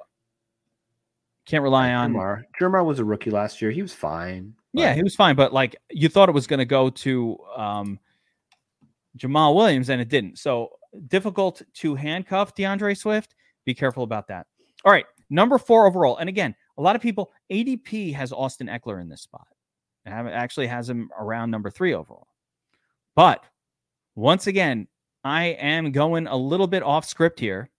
can't 1.46 1.64
rely 1.64 1.94
on 1.94 2.14
Jermar. 2.14 2.44
Jermar 2.60 2.86
was 2.86 3.00
a 3.00 3.06
rookie 3.06 3.32
last 3.32 3.62
year. 3.62 3.72
He 3.72 3.82
was 3.82 3.94
fine. 3.94 4.54
Yeah, 4.74 4.94
he 4.94 5.04
was 5.04 5.16
fine, 5.16 5.36
but 5.36 5.52
like 5.52 5.76
you 5.90 6.08
thought 6.08 6.30
it 6.30 6.36
was 6.36 6.48
going 6.48 6.60
to 6.60 6.66
go 6.66 6.90
to 6.90 7.38
um, 7.56 8.00
Jamaal 9.18 9.56
Williams 9.56 9.90
and 9.90 10.00
it 10.00 10.08
didn't. 10.08 10.38
So 10.38 10.70
difficult 11.08 11.62
to 11.74 11.96
handcuff 11.96 12.56
D'Andre 12.56 12.94
Swift. 12.94 13.36
Be 13.66 13.74
careful 13.74 14.04
about 14.04 14.28
that. 14.28 14.48
All 14.86 14.92
right, 14.92 15.06
number 15.30 15.58
four 15.58 15.88
overall. 15.88 16.18
And 16.18 16.30
again, 16.30 16.56
a 16.78 16.82
lot 16.82 16.96
of 16.96 17.02
people 17.02 17.32
ADP 17.52 18.14
has 18.14 18.32
Austin 18.32 18.68
Ekeler 18.68 19.02
in 19.02 19.10
this 19.10 19.22
spot 19.22 19.48
It 20.06 20.12
actually 20.12 20.68
has 20.68 20.90
him 20.90 21.10
around 21.20 21.52
number 21.52 21.70
three 21.70 21.94
overall. 21.94 22.28
But 23.16 23.44
once 24.22 24.46
again, 24.46 24.88
I 25.24 25.46
am 25.46 25.92
going 25.92 26.28
a 26.28 26.38
little 26.38 26.68
bit 26.68 26.84
off 26.84 27.06
script 27.06 27.40
here. 27.40 27.70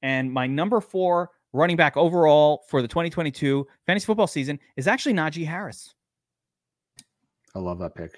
And 0.00 0.32
my 0.32 0.46
number 0.46 0.80
four 0.80 1.30
running 1.52 1.76
back 1.76 1.96
overall 1.96 2.62
for 2.68 2.82
the 2.82 2.88
2022 2.88 3.66
fantasy 3.84 4.06
football 4.06 4.28
season 4.28 4.60
is 4.76 4.86
actually 4.86 5.14
Najee 5.14 5.44
Harris. 5.44 5.92
I 7.54 7.58
love 7.58 7.80
that 7.80 7.96
pick. 7.96 8.12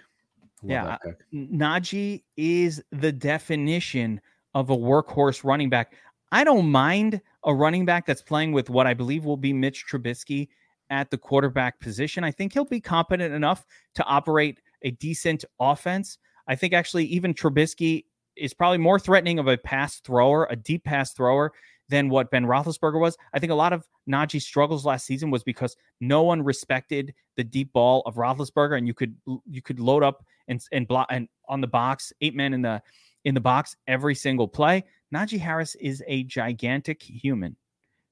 Love 0.63 0.71
yeah. 0.71 0.85
That 0.85 1.01
pick. 1.03 1.27
Najee 1.33 2.23
is 2.37 2.83
the 2.93 3.11
definition 3.11 4.21
of 4.55 4.69
a 4.69 4.77
workhorse 4.77 5.43
running 5.43 5.71
back. 5.71 5.95
I 6.33 6.45
don't 6.45 6.71
mind 6.71 7.21
a 7.45 7.55
running 7.55 7.87
back 7.87 8.05
that's 8.05 8.23
playing 8.23 8.53
with 8.53 8.69
what 8.69 8.87
I 8.87 8.93
believe 8.93 9.25
will 9.25 9.39
be 9.39 9.55
Mitch 9.55 9.87
Trubisky 9.91 10.49
at 10.91 11.11
the 11.11 11.17
quarterback 11.17 11.81
position. 11.81 12.25
I 12.25 12.31
think 12.31 12.53
he'll 12.53 12.67
be 12.67 12.81
competent 12.81 13.35
enough 13.35 13.65
to 13.95 14.05
operate 14.05 14.61
a 14.83 14.91
decent 14.91 15.47
offense. 15.59 16.19
I 16.47 16.57
think 16.57 16.73
actually 16.73 17.07
even 17.07 17.35
Trubisky 17.35 18.05
is 18.37 18.55
probably 18.55 18.79
more 18.79 18.99
threatening 18.99 19.39
of 19.39 19.49
a 19.49 19.57
pass 19.57 20.01
thrower, 20.01 20.47
a 20.51 20.57
deep 20.57 20.85
pass 20.85 21.13
thrower, 21.13 21.53
than 21.89 22.09
what 22.09 22.31
Ben 22.31 22.45
Roethlisberger 22.45 22.99
was. 22.99 23.17
I 23.33 23.39
think 23.39 23.53
a 23.53 23.57
lot 23.57 23.73
of 23.73 23.87
Najee's 24.09 24.45
struggles 24.45 24.87
last 24.87 25.07
season 25.07 25.31
was 25.31 25.43
because 25.43 25.77
no 26.01 26.23
one 26.23 26.43
respected 26.43 27.15
the 27.37 27.45
deep 27.45 27.73
ball 27.73 28.03
of 28.07 28.15
Roethlisberger, 28.15 28.79
and 28.79 28.87
you 28.87 28.95
could 28.95 29.17
you 29.49 29.63
could 29.63 29.81
load 29.81 30.03
up 30.03 30.25
and 30.49 30.63
and 30.73 30.89
block 30.89 31.09
and 31.11 31.29
on 31.49 31.61
the 31.61 31.67
box, 31.67 32.13
eight 32.21 32.35
men 32.35 32.55
in 32.55 32.63
the 32.63 32.83
in 33.25 33.35
the 33.35 33.41
box 33.41 33.77
every 33.87 34.15
single 34.15 34.49
play. 34.49 34.85
Najee 35.15 35.39
Harris 35.39 35.75
is 35.77 36.03
a 36.07 36.25
gigantic 36.25 37.03
human. 37.03 37.57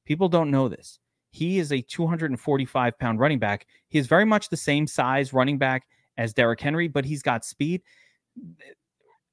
People 0.04 0.28
don't 0.28 0.50
know 0.50 0.68
this. 0.68 0.98
He 1.30 1.58
is 1.58 1.72
a 1.72 1.80
245 1.80 2.98
pound 2.98 3.18
running 3.18 3.38
back. 3.38 3.66
He 3.88 3.98
is 3.98 4.06
very 4.06 4.26
much 4.26 4.48
the 4.48 4.56
same 4.56 4.86
size 4.86 5.32
running 5.32 5.58
back 5.58 5.86
as 6.18 6.34
Derrick 6.34 6.60
Henry, 6.60 6.88
but 6.88 7.06
he's 7.06 7.22
got 7.22 7.44
speed. 7.44 7.82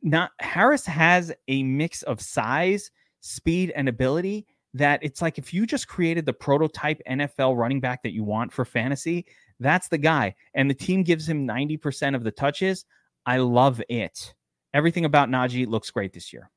Not 0.02 0.32
Harris 0.40 0.86
has 0.86 1.34
a 1.48 1.64
mix 1.64 2.04
of 2.04 2.22
size, 2.22 2.92
speed, 3.22 3.72
and 3.76 3.90
ability 3.90 4.48
that 4.74 5.00
it's 5.02 5.22
like 5.22 5.38
if 5.38 5.54
you 5.54 5.66
just 5.66 5.88
created 5.88 6.26
the 6.26 6.34
prototype 6.34 7.02
NFL 7.10 7.58
running 7.58 7.80
back 7.80 8.04
that 8.04 8.14
you 8.14 8.24
want 8.24 8.52
for 8.54 8.66
fantasy, 8.66 9.26
that's 9.60 9.88
the 9.88 9.98
guy. 9.98 10.36
And 10.54 10.70
the 10.70 10.76
team 10.76 11.04
gives 11.04 11.28
him 11.28 11.48
90% 11.48 12.16
of 12.16 12.24
the 12.24 12.32
touches. 12.32 12.86
I 13.26 13.38
love 13.38 13.82
it. 13.90 14.34
Everything 14.74 15.06
about 15.06 15.30
Najee 15.30 15.68
looks 15.68 15.90
great 15.92 16.14
this 16.14 16.32
year. 16.32 16.50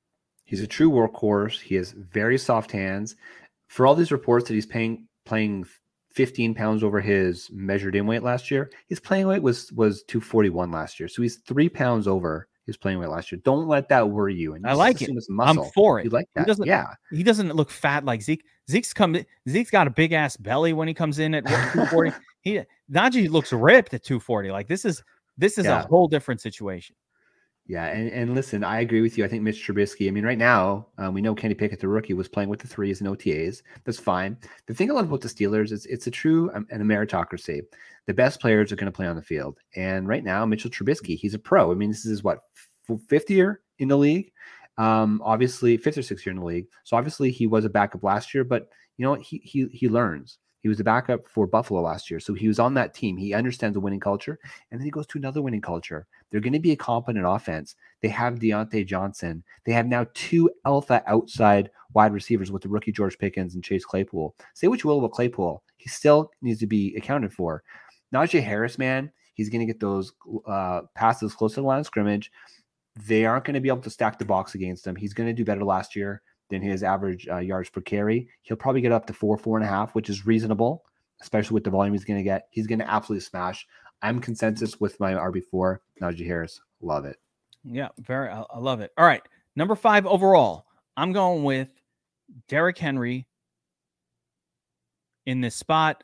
He's 0.45 0.61
a 0.61 0.67
true 0.67 0.91
workhorse. 0.91 1.61
He 1.61 1.75
has 1.77 1.93
very 1.93 2.37
soft 2.39 2.71
hands. 2.71 3.17
For 3.69 3.87
all 3.87 3.95
these 3.95 4.13
reports 4.13 4.49
that 4.49 4.55
he's 4.55 4.67
paying 4.67 5.09
playing 5.25 5.67
15 6.15 6.55
pounds 6.55 6.83
over 6.83 7.01
his 7.01 7.51
measured 7.53 7.97
in 7.97 8.07
weight 8.07 8.23
last 8.23 8.51
year. 8.51 8.71
His 8.89 9.01
playing 9.01 9.27
weight 9.27 9.43
was 9.43 9.73
was 9.73 10.03
241 10.05 10.71
last 10.71 11.01
year. 11.01 11.09
So 11.09 11.23
he's 11.23 11.37
three 11.37 11.69
pounds 11.69 12.07
over 12.07 12.49
his 12.67 12.77
playing 12.77 12.99
weight 12.99 13.09
last 13.09 13.33
year. 13.33 13.41
Don't 13.45 13.67
let 13.67 13.89
that 13.89 14.09
worry 14.09 14.35
you. 14.35 14.55
And 14.55 14.67
I 14.67 14.75
like 14.75 15.03
it. 15.03 15.11
I'm 15.41 15.59
for 15.75 15.99
it. 15.99 16.05
You 16.05 16.11
like 16.11 16.29
that? 16.35 16.43
He 16.43 16.47
doesn't, 16.47 16.67
yeah. 16.67 16.87
He 17.11 17.23
doesn't 17.23 17.55
look 17.55 17.71
fat 17.71 18.05
like 18.05 18.23
Zeke. 18.23 18.45
Zeke's 18.71 18.93
come. 18.93 19.17
Zeke's 19.49 19.71
got 19.71 19.87
a 19.87 19.91
big 19.91 20.13
ass 20.13 20.37
belly 20.37 20.73
when 20.73 20.87
he 20.87 20.95
comes 20.95 21.19
in 21.19 21.35
at 21.35 21.47
240. 21.47 22.13
he 22.43 22.61
Najee 22.91 23.29
looks 23.29 23.53
ripped 23.53 23.95
at 23.95 24.05
240. 24.05 24.51
Like 24.51 24.69
this 24.69 24.85
is 24.85 25.03
this 25.37 25.59
is 25.59 25.65
yeah. 25.65 25.83
a 25.83 25.87
whole 25.87 26.09
different 26.09 26.41
situation. 26.41 26.95
Yeah, 27.73 27.87
and, 27.87 28.11
and 28.11 28.35
listen, 28.35 28.65
I 28.65 28.81
agree 28.81 29.01
with 29.01 29.17
you. 29.17 29.25
I 29.25 29.29
think 29.29 29.43
Mitch 29.43 29.67
Trubisky. 29.67 30.07
I 30.07 30.11
mean, 30.11 30.27
right 30.27 30.37
now 30.37 30.89
um, 30.99 31.15
we 31.15 31.23
know 31.23 31.35
Kenny 31.35 31.55
Pickett, 31.55 31.81
the 31.81 31.89
rookie, 31.89 32.13
was 32.13 32.29
playing 32.29 32.51
with 32.51 32.61
the 32.61 32.69
threes 32.69 33.01
and 33.01 33.09
OTAs. 33.09 33.63
That's 33.85 33.99
fine. 33.99 34.37
The 34.67 34.75
thing 34.75 34.91
I 34.91 34.95
love 34.95 35.07
about 35.07 35.23
the 35.23 35.29
Steelers 35.29 35.73
is 35.73 35.87
it's 35.87 36.07
a 36.07 36.11
true 36.11 36.51
um, 36.53 36.67
and 36.71 36.83
a 36.83 36.85
meritocracy. 36.85 37.63
The 38.07 38.13
best 38.13 38.43
players 38.43 38.73
are 38.73 38.77
going 38.77 38.93
to 38.93 38.95
play 38.95 39.07
on 39.07 39.17
the 39.17 39.23
field, 39.23 39.59
and 39.75 40.07
right 40.07 40.23
now 40.23 40.45
Mitchell 40.45 40.71
Trubisky, 40.71 41.17
he's 41.17 41.33
a 41.33 41.39
pro. 41.39 41.73
I 41.73 41.75
mean, 41.75 41.89
this 41.89 42.05
is 42.05 42.23
what 42.23 42.41
fifth 43.09 43.31
year 43.31 43.63
in 43.79 43.89
the 43.89 43.97
league. 43.97 44.33
Um, 44.77 45.23
obviously, 45.25 45.79
fifth 45.79 45.97
or 45.97 46.03
sixth 46.03 46.27
year 46.27 46.33
in 46.35 46.41
the 46.41 46.45
league. 46.45 46.67
So 46.85 46.99
obviously, 46.99 47.31
he 47.31 47.47
was 47.47 47.65
a 47.65 47.71
backup 47.71 48.05
last 48.05 48.35
year, 48.35 48.45
but 48.45 48.69
you 48.99 49.07
know 49.07 49.15
He 49.15 49.39
he 49.39 49.67
he 49.73 49.89
learns. 49.89 50.37
He 50.61 50.69
was 50.69 50.79
a 50.79 50.85
backup 50.85 51.27
for 51.27 51.47
Buffalo 51.47 51.81
last 51.81 52.11
year. 52.11 52.21
So 52.21 52.35
he 52.35 52.49
was 52.49 52.59
on 52.61 52.75
that 52.75 52.93
team. 52.95 53.17
He 53.17 53.33
understands 53.35 53.75
the 53.75 53.81
winning 53.81 53.99
culture. 53.99 54.39
And 54.71 54.79
then 54.79 54.85
he 54.85 54.93
goes 54.93 55.09
to 55.09 55.19
another 55.19 55.43
winning 55.43 55.61
culture. 55.61 56.07
They're 56.33 56.41
going 56.41 56.53
to 56.55 56.59
be 56.59 56.73
a 56.73 56.77
competent 56.77 57.25
offense. 57.25 57.77
They 58.01 58.09
have 58.09 58.41
Diontae 58.41 58.87
Johnson. 58.87 59.45
They 59.65 59.73
have 59.73 59.87
now 59.87 60.07
two 60.15 60.51
alpha 60.67 61.05
outside 61.07 61.71
wide 61.95 62.13
receivers 62.13 62.51
with 62.51 62.63
the 62.63 62.69
rookie 62.69 62.91
George 62.91 63.19
Pickens 63.19 63.55
and 63.55 63.63
Chase 63.63 63.85
Claypool. 63.85 64.35
Say 64.55 64.67
what 64.67 64.83
you 64.83 64.89
will 64.89 64.99
about 64.99 65.13
Claypool. 65.13 65.63
He 65.77 65.89
still 65.89 66.31
needs 66.41 66.59
to 66.61 66.67
be 66.67 66.95
accounted 66.97 67.33
for. 67.33 67.63
Najee 68.13 68.43
Harris, 68.43 68.79
man, 68.79 69.13
he's 69.35 69.51
going 69.51 69.61
to 69.61 69.73
get 69.73 69.79
those 69.79 70.13
uh, 70.47 70.81
passes 70.95 71.35
close 71.35 71.55
to 71.55 71.61
the 71.61 71.67
line 71.67 71.81
of 71.81 71.87
scrimmage. 71.87 72.33
They 73.07 73.25
aren't 73.27 73.45
going 73.45 73.55
to 73.55 73.61
be 73.61 73.69
able 73.69 73.83
to 73.83 73.91
stack 73.91 74.19
the 74.19 74.25
box 74.25 74.55
against 74.55 74.87
him. 74.87 74.97
He's 74.97 75.15
going 75.15 75.29
to 75.29 75.35
do 75.35 75.45
better 75.45 75.65
last 75.65 75.95
year. 75.95 76.23
than 76.53 76.63
his 76.63 76.83
average 76.83 77.27
uh, 77.29 77.39
yards 77.39 77.71
per 77.71 77.81
carry. 77.81 78.29
He'll 78.43 78.57
probably 78.57 78.83
get 78.83 78.93
up 78.93 79.07
to 79.07 79.13
four, 79.13 79.37
four 79.39 79.57
and 79.57 79.65
a 79.65 79.69
half, 79.69 79.95
which 79.95 80.11
is 80.11 80.27
reasonable, 80.27 80.85
especially 81.21 81.55
with 81.55 81.65
the 81.65 81.71
volume 81.71 81.95
he's 81.95 82.05
going 82.05 82.19
to 82.19 82.25
get. 82.25 82.47
He's 82.51 82.67
going 82.67 82.79
to 82.79 82.91
absolutely 82.91 83.23
smash. 83.23 83.67
I'm 84.03 84.21
consensus 84.21 84.81
with 84.81 84.99
my 85.01 85.13
RB4, 85.13 85.79
Najee 86.01 86.27
Harris. 86.27 86.61
Love 86.81 87.05
it. 87.05 87.17
Yeah, 87.65 87.89
very. 87.99 88.29
I, 88.29 88.43
I 88.51 88.59
love 88.59 88.81
it. 88.81 88.91
All 88.99 89.07
right. 89.07 89.23
Number 89.55 89.77
five 89.77 90.07
overall, 90.07 90.67
I'm 90.97 91.13
going 91.13 91.45
with 91.45 91.69
Derrick 92.49 92.79
Henry 92.79 93.27
in 95.27 95.41
this 95.41 95.55
spot. 95.55 96.03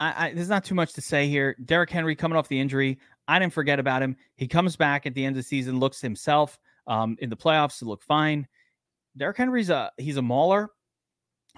I, 0.00 0.28
I, 0.28 0.32
there's 0.32 0.48
not 0.48 0.64
too 0.64 0.74
much 0.74 0.94
to 0.94 1.00
say 1.00 1.28
here. 1.28 1.56
Derrick 1.64 1.90
Henry 1.90 2.16
coming 2.16 2.38
off 2.38 2.48
the 2.48 2.58
injury. 2.58 2.98
I 3.28 3.38
didn't 3.38 3.52
forget 3.52 3.78
about 3.78 4.02
him. 4.02 4.16
He 4.36 4.48
comes 4.48 4.76
back 4.76 5.06
at 5.06 5.14
the 5.14 5.24
end 5.24 5.36
of 5.36 5.42
the 5.42 5.46
season, 5.46 5.78
looks 5.78 6.00
himself 6.00 6.58
um, 6.86 7.16
in 7.20 7.30
the 7.30 7.36
playoffs 7.36 7.78
to 7.78 7.84
look 7.84 8.02
fine. 8.02 8.46
Derrick 9.16 9.36
Henry's 9.36 9.70
a 9.70 9.92
he's 9.98 10.16
a 10.16 10.22
mauler. 10.22 10.70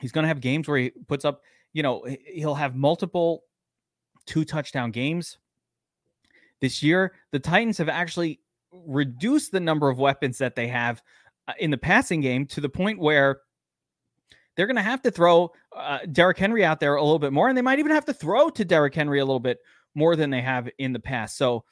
He's 0.00 0.12
going 0.12 0.24
to 0.24 0.28
have 0.28 0.40
games 0.40 0.66
where 0.66 0.78
he 0.78 0.90
puts 1.06 1.24
up, 1.24 1.40
you 1.72 1.82
know, 1.82 2.04
he'll 2.26 2.54
have 2.54 2.74
multiple 2.74 3.44
two 4.26 4.44
touchdown 4.44 4.90
games. 4.90 5.38
This 6.60 6.82
year, 6.82 7.14
the 7.30 7.38
Titans 7.38 7.78
have 7.78 7.88
actually 7.88 8.40
reduced 8.72 9.52
the 9.52 9.60
number 9.60 9.88
of 9.88 9.98
weapons 9.98 10.38
that 10.38 10.54
they 10.54 10.68
have 10.68 11.02
uh, 11.46 11.52
in 11.58 11.70
the 11.70 11.78
passing 11.78 12.20
game 12.20 12.46
to 12.46 12.60
the 12.60 12.68
point 12.68 12.98
where 12.98 13.40
they're 14.56 14.66
going 14.66 14.76
to 14.76 14.82
have 14.82 15.02
to 15.02 15.10
throw 15.10 15.52
uh, 15.76 15.98
Derrick 16.12 16.38
Henry 16.38 16.64
out 16.64 16.80
there 16.80 16.94
a 16.94 17.02
little 17.02 17.18
bit 17.18 17.32
more, 17.32 17.48
and 17.48 17.58
they 17.58 17.62
might 17.62 17.78
even 17.78 17.92
have 17.92 18.04
to 18.06 18.14
throw 18.14 18.50
to 18.50 18.64
Derrick 18.64 18.94
Henry 18.94 19.18
a 19.18 19.24
little 19.24 19.40
bit 19.40 19.58
more 19.94 20.16
than 20.16 20.30
they 20.30 20.40
have 20.40 20.68
in 20.78 20.92
the 20.92 21.00
past. 21.00 21.36
So 21.36 21.64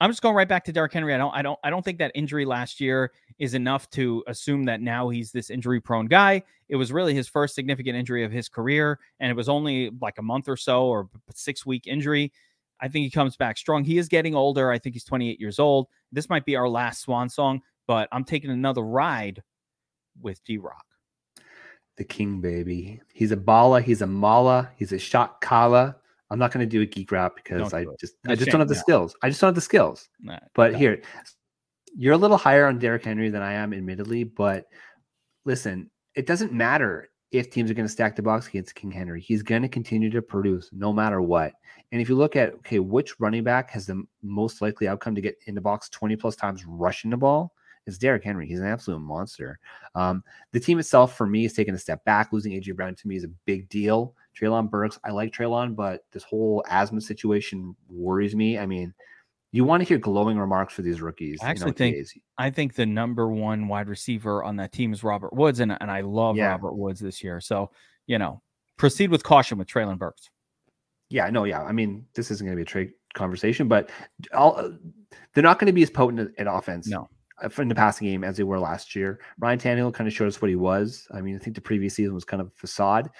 I'm 0.00 0.10
just 0.10 0.22
going 0.22 0.34
right 0.34 0.48
back 0.48 0.64
to 0.64 0.72
Derrick 0.72 0.92
Henry. 0.92 1.14
I 1.14 1.18
don't, 1.18 1.32
I 1.32 1.42
don't, 1.42 1.58
I 1.62 1.70
don't 1.70 1.84
think 1.84 1.98
that 1.98 2.10
injury 2.14 2.44
last 2.44 2.80
year 2.80 3.12
is 3.38 3.54
enough 3.54 3.88
to 3.90 4.24
assume 4.26 4.64
that 4.64 4.80
now 4.80 5.08
he's 5.08 5.30
this 5.30 5.50
injury-prone 5.50 6.06
guy. 6.06 6.42
It 6.68 6.76
was 6.76 6.92
really 6.92 7.14
his 7.14 7.28
first 7.28 7.54
significant 7.54 7.96
injury 7.96 8.24
of 8.24 8.32
his 8.32 8.48
career, 8.48 8.98
and 9.20 9.30
it 9.30 9.36
was 9.36 9.48
only 9.48 9.90
like 10.00 10.18
a 10.18 10.22
month 10.22 10.48
or 10.48 10.56
so 10.56 10.86
or 10.86 11.08
six-week 11.32 11.86
injury. 11.86 12.32
I 12.80 12.88
think 12.88 13.04
he 13.04 13.10
comes 13.10 13.36
back 13.36 13.56
strong. 13.56 13.84
He 13.84 13.98
is 13.98 14.08
getting 14.08 14.34
older. 14.34 14.70
I 14.70 14.78
think 14.78 14.94
he's 14.94 15.04
28 15.04 15.40
years 15.40 15.58
old. 15.58 15.88
This 16.12 16.28
might 16.28 16.44
be 16.44 16.56
our 16.56 16.68
last 16.68 17.02
swan 17.02 17.28
song, 17.28 17.62
but 17.86 18.08
I'm 18.12 18.24
taking 18.24 18.50
another 18.50 18.82
ride 18.82 19.42
with 20.20 20.42
D 20.44 20.58
Rock. 20.58 20.84
The 21.96 22.04
king, 22.04 22.40
baby. 22.40 23.00
He's 23.12 23.30
a 23.30 23.36
bala. 23.36 23.80
He's 23.80 24.02
a 24.02 24.06
mala. 24.06 24.70
He's 24.76 24.92
a 24.92 24.98
shot 24.98 25.40
kala. 25.40 25.96
I'm 26.30 26.38
not 26.38 26.50
going 26.50 26.66
to 26.66 26.70
do 26.70 26.82
a 26.82 26.86
geek 26.86 27.12
rap 27.12 27.36
because 27.36 27.72
I 27.72 27.84
just 28.00 28.14
I 28.26 28.34
just 28.34 28.50
don't 28.50 28.60
have 28.60 28.68
the 28.68 28.74
skills. 28.74 29.14
I 29.22 29.28
just 29.28 29.40
don't 29.40 29.48
have 29.48 29.54
the 29.54 29.60
skills. 29.60 30.08
Nah, 30.20 30.40
but 30.54 30.72
no. 30.72 30.78
here, 30.78 31.02
you're 31.96 32.14
a 32.14 32.18
little 32.18 32.36
higher 32.36 32.66
on 32.66 32.78
Derrick 32.78 33.04
Henry 33.04 33.30
than 33.30 33.42
I 33.42 33.52
am, 33.52 33.72
admittedly. 33.72 34.24
But 34.24 34.66
listen, 35.44 35.90
it 36.16 36.26
doesn't 36.26 36.52
matter 36.52 37.10
if 37.34 37.50
teams 37.50 37.70
are 37.70 37.74
going 37.74 37.86
to 37.86 37.92
stack 37.92 38.14
the 38.14 38.22
box 38.22 38.46
against 38.46 38.74
King 38.74 38.92
Henry. 38.92 39.20
He's 39.20 39.42
going 39.42 39.62
to 39.62 39.68
continue 39.68 40.08
to 40.10 40.22
produce 40.22 40.70
no 40.72 40.92
matter 40.92 41.20
what. 41.20 41.52
And 41.90 42.00
if 42.00 42.08
you 42.08 42.14
look 42.14 42.36
at 42.36 42.54
okay, 42.54 42.78
which 42.78 43.18
running 43.18 43.42
back 43.42 43.70
has 43.70 43.86
the 43.86 44.04
most 44.22 44.62
likely 44.62 44.86
outcome 44.86 45.14
to 45.16 45.20
get 45.20 45.36
in 45.46 45.54
the 45.54 45.60
box 45.60 45.88
20 45.88 46.16
plus 46.16 46.36
times 46.36 46.64
rushing 46.66 47.10
the 47.10 47.16
ball? 47.16 47.52
It's 47.86 47.98
Derrick 47.98 48.24
Henry. 48.24 48.46
He's 48.46 48.60
an 48.60 48.66
absolute 48.66 49.00
monster. 49.00 49.58
Um, 49.94 50.24
the 50.52 50.60
team 50.60 50.78
itself, 50.78 51.16
for 51.16 51.26
me, 51.26 51.44
is 51.44 51.52
taking 51.52 51.74
a 51.74 51.78
step 51.78 52.02
back. 52.04 52.32
Losing 52.32 52.52
AJ 52.52 52.76
Brown 52.76 52.94
to 52.94 53.08
me 53.08 53.16
is 53.16 53.24
a 53.24 53.30
big 53.44 53.68
deal. 53.68 54.14
Treylon 54.38 54.70
Burks, 54.70 54.98
I 55.04 55.10
like 55.10 55.32
Treylon, 55.32 55.76
but 55.76 56.04
this 56.10 56.24
whole 56.24 56.64
asthma 56.68 57.00
situation 57.00 57.76
worries 57.88 58.34
me. 58.34 58.58
I 58.58 58.66
mean, 58.66 58.94
you 59.54 59.62
want 59.62 59.80
to 59.82 59.88
hear 59.88 59.98
glowing 59.98 60.36
remarks 60.36 60.74
for 60.74 60.82
these 60.82 61.00
rookies. 61.00 61.38
I 61.40 61.48
actually 61.48 61.70
think 61.70 61.96
I 62.38 62.50
think 62.50 62.74
the 62.74 62.84
number 62.84 63.28
one 63.28 63.68
wide 63.68 63.88
receiver 63.88 64.42
on 64.42 64.56
that 64.56 64.72
team 64.72 64.92
is 64.92 65.04
Robert 65.04 65.32
Woods, 65.32 65.60
and, 65.60 65.76
and 65.80 65.92
I 65.92 66.00
love 66.00 66.36
yeah. 66.36 66.48
Robert 66.48 66.74
Woods 66.74 66.98
this 66.98 67.22
year. 67.22 67.40
So, 67.40 67.70
you 68.08 68.18
know, 68.18 68.42
proceed 68.78 69.12
with 69.12 69.22
caution 69.22 69.56
with 69.56 69.68
Treylon 69.68 69.96
Burks. 69.96 70.28
Yeah, 71.08 71.30
no, 71.30 71.44
yeah. 71.44 71.62
I 71.62 71.70
mean, 71.70 72.04
this 72.16 72.32
isn't 72.32 72.44
going 72.44 72.56
to 72.56 72.56
be 72.56 72.62
a 72.62 72.66
trade 72.66 72.90
conversation, 73.14 73.68
but 73.68 73.90
I'll, 74.32 74.76
they're 75.34 75.44
not 75.44 75.60
going 75.60 75.68
to 75.68 75.72
be 75.72 75.84
as 75.84 75.90
potent 75.90 76.34
at 76.36 76.48
offense. 76.48 76.88
No. 76.88 77.08
Uh, 77.42 77.48
in 77.58 77.68
the 77.68 77.74
passing 77.76 78.08
game 78.08 78.22
as 78.24 78.36
they 78.36 78.44
were 78.44 78.58
last 78.58 78.94
year. 78.94 79.20
Ryan 79.38 79.58
Tannehill 79.58 79.94
kind 79.94 80.06
of 80.06 80.14
showed 80.14 80.28
us 80.28 80.40
what 80.40 80.48
he 80.48 80.56
was. 80.56 81.06
I 81.12 81.20
mean, 81.20 81.34
I 81.34 81.38
think 81.38 81.56
the 81.56 81.62
previous 81.62 81.94
season 81.94 82.14
was 82.14 82.24
kind 82.24 82.40
of 82.40 82.46
a 82.46 82.56
facade 82.56 83.10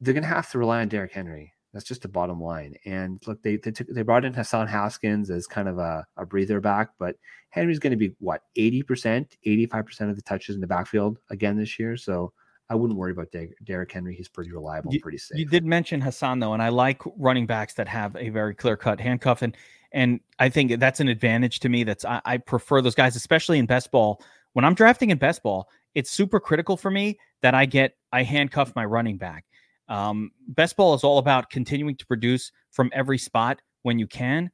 they're 0.00 0.14
going 0.14 0.22
to 0.22 0.28
have 0.28 0.50
to 0.50 0.58
rely 0.58 0.80
on 0.80 0.88
Derrick 0.88 1.12
Henry. 1.12 1.52
That's 1.72 1.84
just 1.84 2.02
the 2.02 2.08
bottom 2.08 2.40
line. 2.40 2.74
And 2.86 3.22
look, 3.26 3.42
they 3.42 3.56
they, 3.56 3.70
took, 3.70 3.88
they 3.88 4.02
brought 4.02 4.24
in 4.24 4.32
Hassan 4.32 4.68
Haskins 4.68 5.30
as 5.30 5.46
kind 5.46 5.68
of 5.68 5.78
a, 5.78 6.06
a 6.16 6.24
breather 6.24 6.60
back, 6.60 6.90
but 6.98 7.16
Henry's 7.50 7.78
going 7.78 7.90
to 7.90 7.96
be 7.96 8.12
what 8.20 8.42
80%, 8.56 9.26
85% 9.46 10.10
of 10.10 10.16
the 10.16 10.22
touches 10.22 10.54
in 10.54 10.60
the 10.60 10.66
backfield 10.66 11.18
again 11.30 11.56
this 11.56 11.78
year. 11.78 11.96
So 11.96 12.32
I 12.70 12.74
wouldn't 12.74 12.98
worry 12.98 13.12
about 13.12 13.30
Der- 13.32 13.54
Derrick 13.64 13.92
Henry. 13.92 14.14
He's 14.14 14.28
pretty 14.28 14.52
reliable, 14.52 14.92
you, 14.92 15.00
pretty 15.00 15.18
safe. 15.18 15.38
You 15.38 15.46
did 15.46 15.64
mention 15.64 16.00
Hassan 16.00 16.38
though, 16.40 16.52
and 16.52 16.62
I 16.62 16.68
like 16.68 17.02
running 17.16 17.46
backs 17.46 17.74
that 17.74 17.88
have 17.88 18.16
a 18.16 18.28
very 18.30 18.54
clear 18.54 18.76
cut 18.76 19.00
handcuff, 19.00 19.42
and 19.42 19.56
and 19.92 20.20
I 20.38 20.50
think 20.50 20.78
that's 20.78 21.00
an 21.00 21.08
advantage 21.08 21.60
to 21.60 21.68
me. 21.68 21.84
That's 21.84 22.04
I, 22.04 22.20
I 22.24 22.38
prefer 22.38 22.82
those 22.82 22.94
guys, 22.94 23.16
especially 23.16 23.58
in 23.58 23.66
best 23.66 23.90
ball. 23.90 24.22
When 24.52 24.64
I'm 24.64 24.74
drafting 24.74 25.10
in 25.10 25.18
best 25.18 25.42
ball, 25.42 25.68
it's 25.94 26.10
super 26.10 26.40
critical 26.40 26.76
for 26.76 26.90
me 26.90 27.18
that 27.42 27.54
I 27.54 27.64
get 27.64 27.96
I 28.12 28.22
handcuff 28.22 28.74
my 28.76 28.84
running 28.84 29.16
back 29.16 29.44
um, 29.88 30.30
best 30.48 30.76
ball 30.76 30.94
is 30.94 31.04
all 31.04 31.18
about 31.18 31.50
continuing 31.50 31.96
to 31.96 32.06
produce 32.06 32.52
from 32.70 32.90
every 32.92 33.18
spot 33.18 33.60
when 33.82 33.98
you 33.98 34.06
can. 34.06 34.50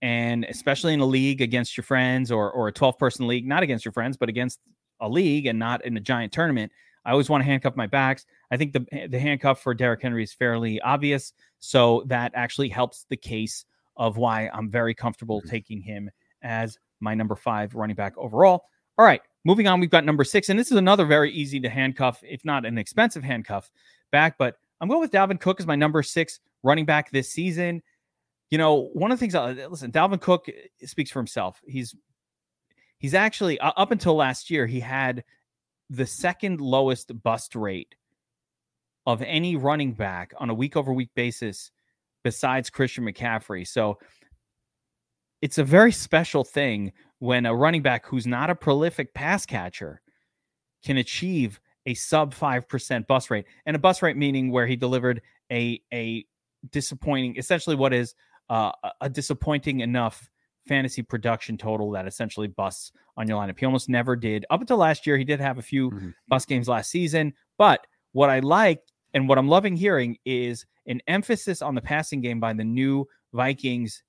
And 0.00 0.44
especially 0.48 0.94
in 0.94 1.00
a 1.00 1.06
league 1.06 1.40
against 1.40 1.76
your 1.76 1.84
friends 1.84 2.30
or, 2.30 2.50
or 2.52 2.68
a 2.68 2.72
12 2.72 2.98
person 2.98 3.26
league, 3.26 3.46
not 3.46 3.62
against 3.62 3.84
your 3.84 3.92
friends, 3.92 4.16
but 4.16 4.28
against 4.28 4.60
a 5.00 5.08
league 5.08 5.46
and 5.46 5.58
not 5.58 5.84
in 5.84 5.96
a 5.96 6.00
giant 6.00 6.32
tournament, 6.32 6.70
I 7.04 7.10
always 7.10 7.28
want 7.28 7.42
to 7.42 7.46
handcuff 7.46 7.74
my 7.74 7.86
backs. 7.86 8.26
I 8.50 8.56
think 8.56 8.72
the, 8.72 9.08
the 9.08 9.18
handcuff 9.18 9.60
for 9.60 9.74
Derrick 9.74 10.02
Henry 10.02 10.22
is 10.22 10.32
fairly 10.32 10.80
obvious. 10.82 11.32
So 11.58 12.04
that 12.06 12.32
actually 12.34 12.68
helps 12.68 13.06
the 13.08 13.16
case 13.16 13.64
of 13.96 14.16
why 14.16 14.48
I'm 14.52 14.70
very 14.70 14.94
comfortable 14.94 15.40
mm-hmm. 15.40 15.50
taking 15.50 15.80
him 15.80 16.10
as 16.42 16.78
my 17.00 17.14
number 17.14 17.34
five 17.34 17.74
running 17.74 17.96
back 17.96 18.16
overall. 18.16 18.64
All 18.96 19.04
right, 19.04 19.20
moving 19.44 19.66
on, 19.66 19.80
we've 19.80 19.90
got 19.90 20.04
number 20.04 20.24
six, 20.24 20.48
and 20.48 20.58
this 20.58 20.70
is 20.70 20.76
another 20.76 21.04
very 21.04 21.32
easy 21.32 21.60
to 21.60 21.68
handcuff, 21.68 22.20
if 22.24 22.44
not 22.44 22.66
an 22.66 22.78
expensive 22.78 23.22
handcuff 23.22 23.70
back, 24.10 24.36
but 24.38 24.56
I'm 24.80 24.88
going 24.88 25.00
with 25.00 25.10
Dalvin 25.10 25.40
Cook 25.40 25.60
as 25.60 25.66
my 25.66 25.76
number 25.76 26.02
six 26.02 26.40
running 26.62 26.84
back 26.84 27.10
this 27.10 27.30
season. 27.30 27.82
You 28.50 28.58
know, 28.58 28.90
one 28.92 29.10
of 29.10 29.18
the 29.18 29.20
things. 29.20 29.34
Uh, 29.34 29.66
listen, 29.70 29.92
Dalvin 29.92 30.20
Cook 30.20 30.46
speaks 30.84 31.10
for 31.10 31.18
himself. 31.18 31.60
He's 31.66 31.94
he's 32.98 33.14
actually 33.14 33.58
uh, 33.60 33.72
up 33.76 33.90
until 33.90 34.14
last 34.14 34.50
year 34.50 34.66
he 34.66 34.80
had 34.80 35.24
the 35.90 36.06
second 36.06 36.60
lowest 36.60 37.22
bust 37.22 37.54
rate 37.54 37.94
of 39.06 39.22
any 39.22 39.56
running 39.56 39.92
back 39.92 40.32
on 40.38 40.50
a 40.50 40.54
week 40.54 40.76
over 40.76 40.92
week 40.92 41.10
basis 41.14 41.70
besides 42.24 42.68
Christian 42.68 43.04
McCaffrey. 43.04 43.66
So 43.66 43.98
it's 45.40 45.58
a 45.58 45.64
very 45.64 45.92
special 45.92 46.44
thing 46.44 46.92
when 47.18 47.46
a 47.46 47.54
running 47.54 47.82
back 47.82 48.06
who's 48.06 48.26
not 48.26 48.50
a 48.50 48.54
prolific 48.54 49.14
pass 49.14 49.46
catcher 49.46 50.00
can 50.84 50.96
achieve 50.96 51.60
a 51.88 51.94
sub 51.94 52.34
5% 52.34 53.06
bus 53.06 53.30
rate. 53.30 53.46
And 53.64 53.74
a 53.74 53.78
bus 53.78 54.02
rate 54.02 54.16
meaning 54.16 54.52
where 54.52 54.66
he 54.66 54.76
delivered 54.76 55.22
a 55.50 55.80
a 55.92 56.26
disappointing 56.70 57.36
essentially 57.36 57.76
what 57.76 57.94
is 57.94 58.14
uh, 58.50 58.72
a 59.00 59.08
disappointing 59.08 59.80
enough 59.80 60.28
fantasy 60.66 61.02
production 61.02 61.56
total 61.56 61.90
that 61.92 62.06
essentially 62.06 62.46
busts 62.46 62.92
on 63.16 63.26
your 63.26 63.40
lineup. 63.40 63.58
He 63.58 63.64
almost 63.64 63.88
never 63.88 64.16
did. 64.16 64.44
Up 64.50 64.60
until 64.60 64.76
last 64.76 65.06
year, 65.06 65.16
he 65.16 65.24
did 65.24 65.40
have 65.40 65.58
a 65.58 65.62
few 65.62 65.90
mm-hmm. 65.90 66.10
bus 66.28 66.44
games 66.44 66.68
last 66.68 66.90
season. 66.90 67.32
But 67.56 67.86
what 68.12 68.28
I 68.28 68.40
like 68.40 68.82
and 69.14 69.28
what 69.28 69.38
I'm 69.38 69.48
loving 69.48 69.76
hearing 69.76 70.18
is 70.26 70.66
an 70.86 71.00
emphasis 71.06 71.62
on 71.62 71.74
the 71.74 71.80
passing 71.80 72.20
game 72.20 72.38
by 72.38 72.52
the 72.52 72.64
new 72.64 73.06
Vikings 73.32 74.02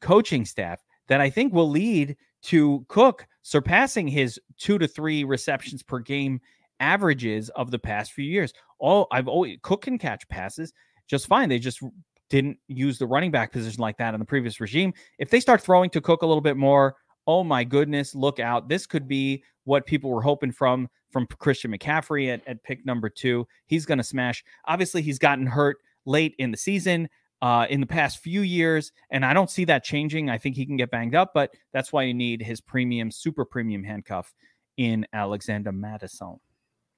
coaching 0.00 0.46
staff 0.46 0.82
that 1.08 1.20
I 1.20 1.28
think 1.28 1.52
will 1.52 1.70
lead 1.70 2.16
to 2.44 2.84
Cook 2.88 3.26
surpassing 3.42 4.08
his 4.08 4.40
two 4.58 4.78
to 4.78 4.88
three 4.88 5.24
receptions 5.24 5.82
per 5.82 5.98
game 5.98 6.40
averages 6.80 7.48
of 7.50 7.70
the 7.70 7.78
past 7.78 8.12
few 8.12 8.24
years. 8.24 8.52
All 8.78 9.06
I've 9.10 9.28
always 9.28 9.58
Cook 9.62 9.82
can 9.82 9.98
catch 9.98 10.28
passes 10.28 10.72
just 11.06 11.26
fine. 11.26 11.48
They 11.48 11.58
just 11.58 11.80
didn't 12.28 12.58
use 12.68 12.98
the 12.98 13.06
running 13.06 13.30
back 13.30 13.52
position 13.52 13.80
like 13.80 13.98
that 13.98 14.14
in 14.14 14.20
the 14.20 14.26
previous 14.26 14.60
regime. 14.60 14.92
If 15.18 15.30
they 15.30 15.40
start 15.40 15.60
throwing 15.60 15.90
to 15.90 16.00
Cook 16.00 16.22
a 16.22 16.26
little 16.26 16.40
bit 16.40 16.56
more, 16.56 16.96
oh 17.26 17.44
my 17.44 17.64
goodness, 17.64 18.14
look 18.14 18.40
out. 18.40 18.68
This 18.68 18.86
could 18.86 19.06
be 19.06 19.42
what 19.64 19.86
people 19.86 20.10
were 20.10 20.22
hoping 20.22 20.52
from 20.52 20.88
from 21.10 21.26
Christian 21.26 21.72
McCaffrey 21.72 22.32
at, 22.32 22.46
at 22.46 22.62
pick 22.62 22.84
number 22.84 23.08
two. 23.08 23.46
He's 23.66 23.86
to 23.86 24.02
smash. 24.02 24.44
Obviously, 24.66 25.02
he's 25.02 25.18
gotten 25.18 25.46
hurt 25.46 25.78
late 26.04 26.34
in 26.38 26.50
the 26.50 26.56
season 26.56 27.08
uh, 27.42 27.66
in 27.70 27.80
the 27.80 27.86
past 27.86 28.18
few 28.18 28.42
years, 28.42 28.92
and 29.10 29.24
I 29.24 29.32
don't 29.32 29.50
see 29.50 29.64
that 29.66 29.84
changing. 29.84 30.28
I 30.28 30.38
think 30.38 30.56
he 30.56 30.66
can 30.66 30.76
get 30.76 30.90
banged 30.90 31.14
up, 31.14 31.32
but 31.32 31.54
that's 31.72 31.92
why 31.92 32.02
you 32.02 32.14
need 32.14 32.42
his 32.42 32.60
premium, 32.60 33.10
super 33.10 33.44
premium 33.44 33.84
handcuff 33.84 34.34
in 34.76 35.06
Alexander 35.12 35.72
Mattison. 35.72 36.38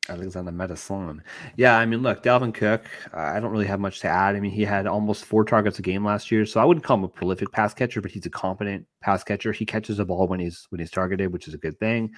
Alexander 0.08 0.52
Mattison. 0.52 1.22
Yeah, 1.56 1.78
I 1.78 1.86
mean, 1.86 2.02
look, 2.02 2.22
Dalvin 2.22 2.54
Cook, 2.54 2.86
I 3.12 3.40
don't 3.40 3.50
really 3.50 3.66
have 3.66 3.80
much 3.80 4.00
to 4.00 4.08
add. 4.08 4.36
I 4.36 4.40
mean, 4.40 4.50
he 4.50 4.64
had 4.64 4.86
almost 4.86 5.24
four 5.24 5.44
targets 5.44 5.78
a 5.78 5.82
game 5.82 6.04
last 6.04 6.30
year, 6.30 6.46
so 6.46 6.60
I 6.60 6.64
wouldn't 6.64 6.84
call 6.84 6.96
him 6.96 7.04
a 7.04 7.08
prolific 7.08 7.52
pass 7.52 7.74
catcher, 7.74 8.00
but 8.00 8.10
he's 8.10 8.26
a 8.26 8.30
competent 8.30 8.86
pass 9.00 9.22
catcher. 9.22 9.52
He 9.52 9.66
catches 9.66 9.98
the 9.98 10.04
ball 10.04 10.26
when 10.26 10.40
he's 10.40 10.66
when 10.70 10.80
he's 10.80 10.90
targeted, 10.90 11.32
which 11.32 11.48
is 11.48 11.54
a 11.54 11.58
good 11.58 11.78
thing. 11.78 12.12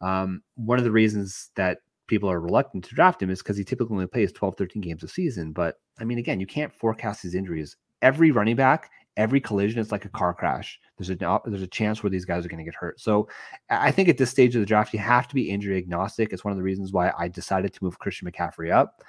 Um, 0.00 0.42
one 0.56 0.78
of 0.78 0.84
the 0.84 0.90
reasons 0.90 1.50
that 1.56 1.78
people 2.06 2.30
are 2.30 2.40
reluctant 2.40 2.84
to 2.84 2.94
draft 2.94 3.22
him 3.22 3.30
is 3.30 3.42
because 3.42 3.56
he 3.56 3.64
typically 3.64 3.94
only 3.94 4.06
plays 4.06 4.32
12, 4.32 4.56
13 4.56 4.82
games 4.82 5.02
a 5.02 5.08
season. 5.08 5.52
But 5.52 5.76
I 5.98 6.04
mean, 6.04 6.18
again, 6.18 6.40
you 6.40 6.46
can't 6.46 6.72
forecast 6.72 7.22
his 7.22 7.34
injuries. 7.34 7.76
Every 8.02 8.30
running 8.30 8.56
back, 8.56 8.90
every 9.16 9.40
collision 9.40 9.80
is 9.80 9.92
like 9.92 10.04
a 10.04 10.10
car 10.10 10.34
crash. 10.34 10.78
There's 10.98 11.10
a 11.10 11.40
there's 11.46 11.62
a 11.62 11.66
chance 11.66 12.02
where 12.02 12.10
these 12.10 12.24
guys 12.24 12.44
are 12.44 12.48
going 12.48 12.58
to 12.58 12.64
get 12.64 12.74
hurt. 12.74 13.00
So 13.00 13.28
I 13.70 13.90
think 13.90 14.08
at 14.08 14.18
this 14.18 14.30
stage 14.30 14.54
of 14.54 14.60
the 14.60 14.66
draft, 14.66 14.92
you 14.92 14.98
have 14.98 15.28
to 15.28 15.34
be 15.34 15.50
injury 15.50 15.76
agnostic. 15.76 16.32
It's 16.32 16.44
one 16.44 16.52
of 16.52 16.56
the 16.56 16.62
reasons 16.62 16.92
why 16.92 17.12
I 17.18 17.28
decided 17.28 17.72
to 17.72 17.84
move 17.84 17.98
Christian 17.98 18.30
McCaffrey 18.30 18.72
up. 18.72 19.02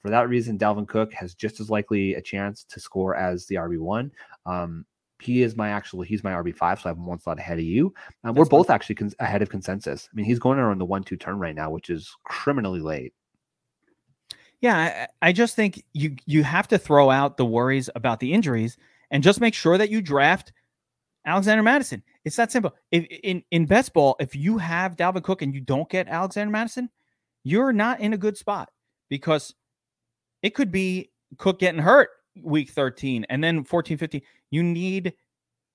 For 0.00 0.10
that 0.10 0.28
reason, 0.28 0.58
Dalvin 0.58 0.88
Cook 0.88 1.12
has 1.14 1.34
just 1.34 1.60
as 1.60 1.70
likely 1.70 2.14
a 2.14 2.20
chance 2.20 2.64
to 2.64 2.80
score 2.80 3.14
as 3.14 3.46
the 3.46 3.54
RB 3.54 3.78
one. 3.78 4.10
Um, 4.46 4.84
he 5.20 5.42
is 5.42 5.54
my 5.54 5.70
actual 5.70 6.02
he's 6.02 6.24
my 6.24 6.32
RB 6.32 6.54
five, 6.56 6.80
so 6.80 6.88
I 6.88 6.90
have 6.90 6.98
one 6.98 7.20
slot 7.20 7.38
ahead 7.38 7.58
of 7.58 7.64
you. 7.64 7.94
Um, 8.24 8.34
we're 8.34 8.44
both 8.44 8.70
actually 8.70 8.96
con- 8.96 9.12
ahead 9.20 9.42
of 9.42 9.48
consensus. 9.48 10.08
I 10.12 10.16
mean, 10.16 10.26
he's 10.26 10.40
going 10.40 10.58
around 10.58 10.78
the 10.78 10.84
one 10.84 11.04
two 11.04 11.16
turn 11.16 11.38
right 11.38 11.54
now, 11.54 11.70
which 11.70 11.90
is 11.90 12.12
criminally 12.24 12.80
late. 12.80 13.14
Yeah, 14.60 15.06
I, 15.22 15.28
I 15.28 15.32
just 15.32 15.54
think 15.54 15.84
you 15.92 16.16
you 16.26 16.42
have 16.42 16.66
to 16.68 16.78
throw 16.78 17.10
out 17.10 17.36
the 17.36 17.44
worries 17.46 17.88
about 17.94 18.18
the 18.18 18.32
injuries 18.32 18.76
and 19.12 19.22
just 19.22 19.40
make 19.40 19.54
sure 19.54 19.78
that 19.78 19.90
you 19.90 20.02
draft 20.02 20.52
Alexander 21.24 21.62
Mattison. 21.62 22.02
It's 22.24 22.34
that 22.36 22.50
simple. 22.50 22.74
If 22.90 23.06
in 23.22 23.44
in 23.52 23.66
best 23.66 23.92
ball, 23.92 24.16
if 24.18 24.34
you 24.34 24.58
have 24.58 24.96
Dalvin 24.96 25.22
Cook 25.22 25.42
and 25.42 25.54
you 25.54 25.60
don't 25.60 25.88
get 25.88 26.08
Alexander 26.08 26.50
Mattison, 26.50 26.90
you're 27.44 27.72
not 27.72 28.00
in 28.00 28.12
a 28.12 28.18
good 28.18 28.36
spot 28.36 28.70
because 29.08 29.54
it 30.42 30.54
could 30.54 30.72
be 30.72 31.10
Cook 31.38 31.60
getting 31.60 31.80
hurt 31.80 32.10
week 32.42 32.70
13 32.70 33.26
and 33.28 33.44
then 33.44 33.62
14 33.62 33.98
15 33.98 34.22
you 34.50 34.62
need 34.62 35.12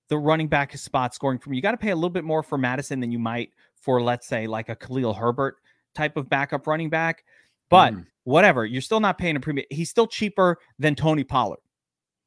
the 0.09 0.17
running 0.17 0.47
back 0.47 0.75
spot 0.75 1.13
scoring 1.13 1.37
from 1.37 1.53
you 1.53 1.61
got 1.61 1.71
to 1.71 1.77
pay 1.77 1.91
a 1.91 1.95
little 1.95 2.09
bit 2.09 2.23
more 2.23 2.41
for 2.41 2.57
Mattison 2.57 2.99
than 2.99 3.11
you 3.11 3.19
might 3.19 3.51
for 3.75 4.01
let's 4.01 4.25
say 4.25 4.47
like 4.47 4.67
a 4.69 4.75
Khalil 4.75 5.13
Herbert 5.13 5.57
type 5.93 6.17
of 6.17 6.27
backup 6.29 6.65
running 6.65 6.89
back 6.89 7.23
but 7.69 7.93
mm. 7.93 8.03
whatever 8.23 8.65
you're 8.65 8.81
still 8.81 8.99
not 8.99 9.19
paying 9.19 9.35
a 9.35 9.39
premium 9.39 9.67
he's 9.69 9.91
still 9.91 10.07
cheaper 10.07 10.57
than 10.79 10.95
Tony 10.95 11.23
Pollard 11.23 11.59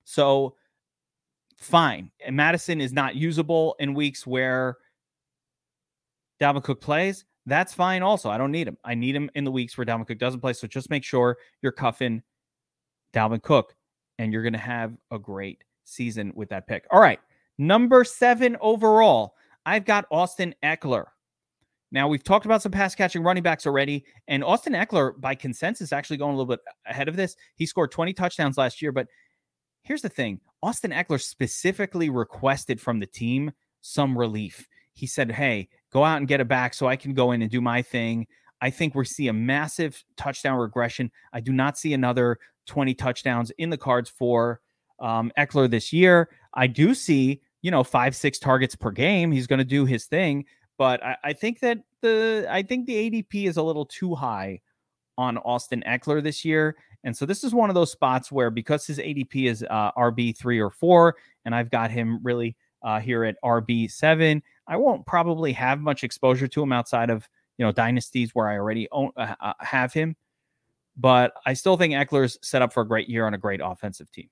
so 0.05 0.55
fine. 1.61 2.11
And 2.25 2.37
Mattison 2.37 2.81
is 2.81 2.93
not 2.93 3.17
usable 3.17 3.77
in 3.79 3.95
weeks 3.95 4.27
where 4.27 4.79
Dalvin 6.41 6.63
Cook 6.63 6.81
plays. 6.81 7.25
That's 7.47 7.75
fine 7.75 8.03
also. 8.03 8.31
I 8.31 8.39
don't 8.39 8.53
need 8.53 8.69
him. 8.69 8.79
I 8.85 8.95
need 8.95 9.15
him 9.15 9.31
in 9.35 9.45
the 9.45 9.51
weeks 9.51 9.77
where 9.77 9.85
Dalvin 9.85 10.07
Cook 10.07 10.19
doesn't 10.19 10.41
play. 10.41 10.53
So 10.53 10.67
just 10.67 10.91
make 10.91 11.05
sure 11.05 11.39
you're 11.63 11.73
cuffing 11.73 12.23
Dalvin 13.13 13.43
Cook 13.43 13.75
and 14.19 14.33
you're 14.33 14.43
going 14.43 14.53
to 14.53 14.59
have 14.59 14.97
a 15.11 15.19
great 15.19 15.65
season 15.85 16.33
with 16.35 16.49
that 16.51 16.67
pick. 16.67 16.87
All 16.91 17.01
right. 17.01 17.21
Number 17.59 18.05
seven 18.05 18.57
overall, 18.61 19.35
I've 19.67 19.85
got 19.85 20.07
Austin 20.11 20.55
Ekeler. 20.63 21.05
Now, 21.93 22.07
we've 22.07 22.23
talked 22.23 22.47
about 22.47 22.63
some 22.63 22.71
pass 22.71 22.95
catching 22.95 23.23
running 23.23 23.43
backs 23.43 23.67
already, 23.67 24.05
and 24.29 24.45
Austin 24.45 24.75
Ekeler, 24.75 25.21
by 25.21 25.35
consensus, 25.35 25.93
actually 25.93 26.19
going 26.19 26.35
a 26.35 26.37
little 26.37 26.47
bit 26.47 26.61
ahead 26.87 27.09
of 27.09 27.17
this. 27.17 27.35
He 27.57 27.67
scored 27.67 27.91
20 27.91 28.13
touchdowns 28.13 28.57
last 28.57 28.81
year, 28.81 28.93
but 28.93 29.09
here's 29.83 30.03
the 30.03 30.09
thing 30.09 30.41
Austin 30.63 30.91
Ekeler 30.91 31.21
specifically 31.21 32.11
requested 32.11 32.81
from 32.81 33.01
the 33.01 33.07
team 33.07 33.53
some 33.81 34.17
relief. 34.17 34.67
He 34.93 35.07
said, 35.07 35.31
Hey, 35.31 35.69
go 35.93 36.05
out 36.05 36.19
and 36.19 36.29
get 36.29 36.41
it 36.41 36.49
back 36.49 36.75
so 36.75 36.87
I 36.87 36.97
can 36.97 37.15
go 37.15 37.33
in 37.33 37.43
and 37.43 37.51
do 37.51 37.61
my 37.61 37.83
thing. 37.83 38.27
I 38.61 38.71
think 38.71 38.95
we 38.95 39.05
see 39.07 39.29
a 39.29 39.33
massive 39.33 40.03
touchdown 40.17 40.59
regression. 40.59 41.11
I 41.33 41.41
do 41.41 41.53
not 41.53 41.79
see 41.79 41.95
another 41.95 42.39
20 42.67 42.95
touchdowns 42.95 43.51
in 43.53 43.71
the 43.71 43.79
cards 43.79 44.11
for 44.11 44.61
um, 44.99 45.33
Ekeler 45.39 45.71
this 45.71 45.93
year. 45.93 46.29
I 46.53 46.67
do 46.67 46.95
see, 46.95 47.41
you 47.63 47.71
know, 47.71 47.83
five, 47.83 48.15
six 48.15 48.39
targets 48.39 48.77
per 48.77 48.91
game. 48.91 49.33
He's 49.33 49.47
going 49.47 49.61
to 49.61 49.65
do 49.65 49.87
his 49.87 50.05
thing. 50.05 50.45
But 50.77 51.03
I, 51.03 51.17
I 51.25 51.33
think 51.33 51.61
that 51.61 51.79
the 52.03 52.47
I 52.51 52.63
think 52.63 52.87
the 52.87 53.11
ADP 53.11 53.47
is 53.47 53.57
a 53.57 53.63
little 53.63 53.87
too 53.87 54.15
high 54.15 54.61
on 55.19 55.39
Austin 55.39 55.83
Ekeler 55.87 56.23
this 56.23 56.45
year. 56.45 56.77
And 57.05 57.17
so 57.17 57.25
this 57.27 57.45
is 57.45 57.55
one 57.55 57.71
of 57.71 57.75
those 57.75 57.91
spots 57.91 58.31
where 58.31 58.51
because 58.51 58.87
his 58.87 58.99
ADP 58.99 59.49
is 59.49 59.65
uh, 59.69 59.93
RB 59.93 60.37
three 60.37 60.61
or 60.61 60.71
four, 60.71 61.17
and 61.45 61.55
I've 61.55 61.71
got 61.71 61.91
him 61.91 62.21
really 62.23 62.57
uh, 62.83 63.01
here 63.01 63.25
at 63.25 63.37
RB 63.45 63.91
seven, 63.91 64.43
I 64.67 64.77
won't 64.77 65.07
probably 65.07 65.53
have 65.53 65.81
much 65.81 66.05
exposure 66.05 66.49
to 66.49 66.63
him 66.63 66.73
outside 66.73 67.11
of 67.11 67.29
you 67.59 67.65
know 67.65 67.73
dynasties 67.73 68.35
where 68.35 68.49
I 68.49 68.57
already 68.57 68.89
own, 68.93 69.11
uh, 69.17 69.35
uh 69.41 69.53
have 69.61 69.93
him. 69.93 70.17
But 70.97 71.33
I 71.47 71.55
still 71.55 71.77
think 71.77 71.95
Ekeler's 71.95 72.39
set 72.43 72.63
up 72.63 72.73
for 72.73 72.83
a 72.83 72.87
great 72.87 73.09
year 73.09 73.27
on 73.27 73.35
a 73.35 73.39
great 73.39 73.61
offensive 73.63 74.11
team. 74.13 74.29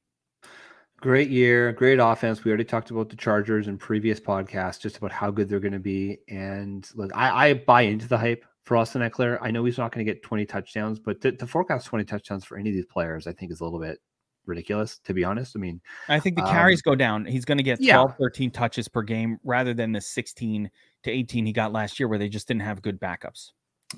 Great 1.00 1.30
year, 1.30 1.72
great 1.72 2.00
offense. 2.00 2.42
We 2.42 2.50
already 2.50 2.64
talked 2.64 2.90
about 2.90 3.08
the 3.08 3.16
Chargers 3.16 3.68
in 3.68 3.78
previous 3.78 4.18
podcasts, 4.18 4.80
just 4.80 4.96
about 4.96 5.12
how 5.12 5.30
good 5.30 5.48
they're 5.48 5.60
going 5.60 5.72
to 5.72 5.78
be. 5.78 6.18
And 6.28 6.88
look, 6.96 7.12
I, 7.14 7.50
I 7.50 7.54
buy 7.54 7.82
into 7.82 8.08
the 8.08 8.18
hype 8.18 8.44
for 8.68 8.76
Austin 8.76 9.00
Ekeler. 9.00 9.38
I 9.40 9.50
know 9.50 9.64
he's 9.64 9.78
not 9.78 9.92
going 9.92 10.04
to 10.04 10.12
get 10.12 10.22
20 10.22 10.44
touchdowns, 10.44 10.98
but 10.98 11.22
to, 11.22 11.32
to, 11.32 11.46
forecast 11.46 11.86
20 11.86 12.04
touchdowns 12.04 12.44
for 12.44 12.58
any 12.58 12.68
of 12.68 12.76
these 12.76 12.84
players, 12.84 13.26
I 13.26 13.32
think 13.32 13.50
is 13.50 13.60
a 13.60 13.64
little 13.64 13.80
bit 13.80 13.98
ridiculous, 14.44 14.98
to 15.06 15.14
be 15.14 15.24
honest. 15.24 15.56
I 15.56 15.58
mean, 15.58 15.80
I 16.08 16.20
think 16.20 16.36
the 16.36 16.42
carries 16.42 16.80
um, 16.80 16.92
go 16.92 16.94
down. 16.94 17.24
He's 17.24 17.46
going 17.46 17.56
to 17.56 17.64
get 17.64 17.78
12, 17.78 18.10
yeah. 18.10 18.14
13 18.18 18.50
touches 18.50 18.86
per 18.86 19.00
game 19.00 19.38
rather 19.42 19.72
than 19.72 19.92
the 19.92 20.02
16 20.02 20.70
to 21.04 21.10
18 21.10 21.46
he 21.46 21.52
got 21.52 21.72
last 21.72 21.98
year, 21.98 22.08
where 22.08 22.18
they 22.18 22.28
just 22.28 22.46
didn't 22.46 22.60
have 22.60 22.82
good 22.82 23.00
backups. 23.00 23.52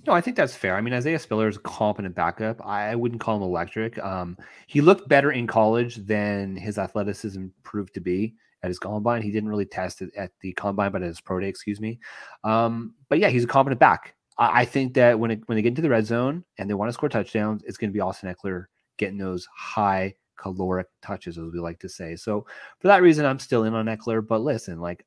No, 0.06 0.12
I 0.12 0.20
think 0.20 0.37
that's 0.37 0.54
fair. 0.54 0.76
I 0.76 0.80
mean, 0.80 0.94
Isaiah 0.94 1.18
Spiller 1.18 1.48
is 1.48 1.56
a 1.56 1.61
competent 1.61 2.14
backup. 2.14 2.64
I 2.64 2.94
wouldn't 2.94 3.20
call 3.20 3.38
him 3.38 3.42
electric. 3.42 3.98
Um, 3.98 4.38
he 4.68 4.80
looked 4.80 5.09
better 5.09 5.33
in 5.33 5.48
college 5.48 5.96
than 5.96 6.54
his 6.54 6.78
athleticism 6.78 7.46
proved 7.64 7.92
to 7.94 8.00
be 8.00 8.37
at 8.62 8.68
his 8.68 8.78
combine. 8.78 9.22
He 9.22 9.33
didn't 9.33 9.48
really 9.48 9.66
test 9.66 10.00
it 10.00 10.11
at 10.16 10.30
the 10.42 10.52
combine, 10.52 10.92
but 10.92 11.02
at 11.02 11.09
his 11.09 11.20
pro 11.20 11.40
day, 11.40 11.48
excuse 11.48 11.80
me. 11.80 11.98
Um, 12.44 12.94
but 13.09 13.18
yeah, 13.18 13.30
he's 13.30 13.42
a 13.42 13.48
competent 13.48 13.80
back. 13.80 14.14
I 14.40 14.64
think 14.64 14.94
that 14.94 15.18
when 15.18 15.31
it, 15.31 15.42
when 15.46 15.57
they 15.57 15.62
get 15.62 15.68
into 15.68 15.83
the 15.83 15.90
red 15.90 16.07
zone 16.07 16.44
and 16.59 16.68
they 16.68 16.74
want 16.74 16.88
to 16.88 16.94
score 16.94 17.11
touchdowns, 17.11 17.62
it's 17.64 17.76
going 17.76 17.90
to 17.90 17.94
be 17.94 18.00
Austin 18.00 18.35
Ekeler 18.35 18.66
getting 18.96 19.18
those 19.18 19.46
high 19.55 20.14
caloric 20.38 20.87
touches, 21.03 21.37
as 21.37 21.53
we 21.53 21.61
like 21.61 21.79
to 21.81 21.88
say. 21.90 22.16
So 22.16 22.46
for 22.79 22.88
that 22.88 23.03
reason, 23.03 23.26
I'm 23.26 23.38
still 23.38 23.64
in 23.64 23.74
on 23.74 23.87
Ekeler. 23.87 24.26
But 24.26 24.40
listen, 24.40 24.81
like 24.81 25.05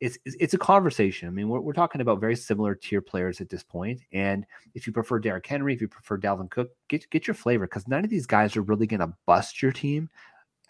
it's 0.00 0.18
it's 0.24 0.52
a 0.52 0.58
conversation. 0.58 1.26
I 1.26 1.30
mean, 1.30 1.48
we're, 1.48 1.60
we're 1.60 1.72
talking 1.72 2.02
about 2.02 2.20
very 2.20 2.36
similar 2.36 2.74
tier 2.74 3.00
players 3.00 3.40
at 3.40 3.48
this 3.48 3.62
point. 3.62 4.00
And 4.12 4.44
if 4.74 4.86
you 4.86 4.92
prefer 4.92 5.18
Derrick 5.18 5.46
Henry, 5.46 5.72
if 5.72 5.80
you 5.80 5.88
prefer 5.88 6.18
Dalvin 6.18 6.50
Cook, 6.50 6.68
get 6.88 7.08
get 7.10 7.26
your 7.26 7.34
flavor 7.34 7.66
because 7.66 7.88
none 7.88 8.04
of 8.04 8.10
these 8.10 8.26
guys 8.26 8.56
are 8.56 8.62
really 8.62 8.86
going 8.86 9.00
to 9.00 9.14
bust 9.26 9.62
your 9.62 9.72
team 9.72 10.10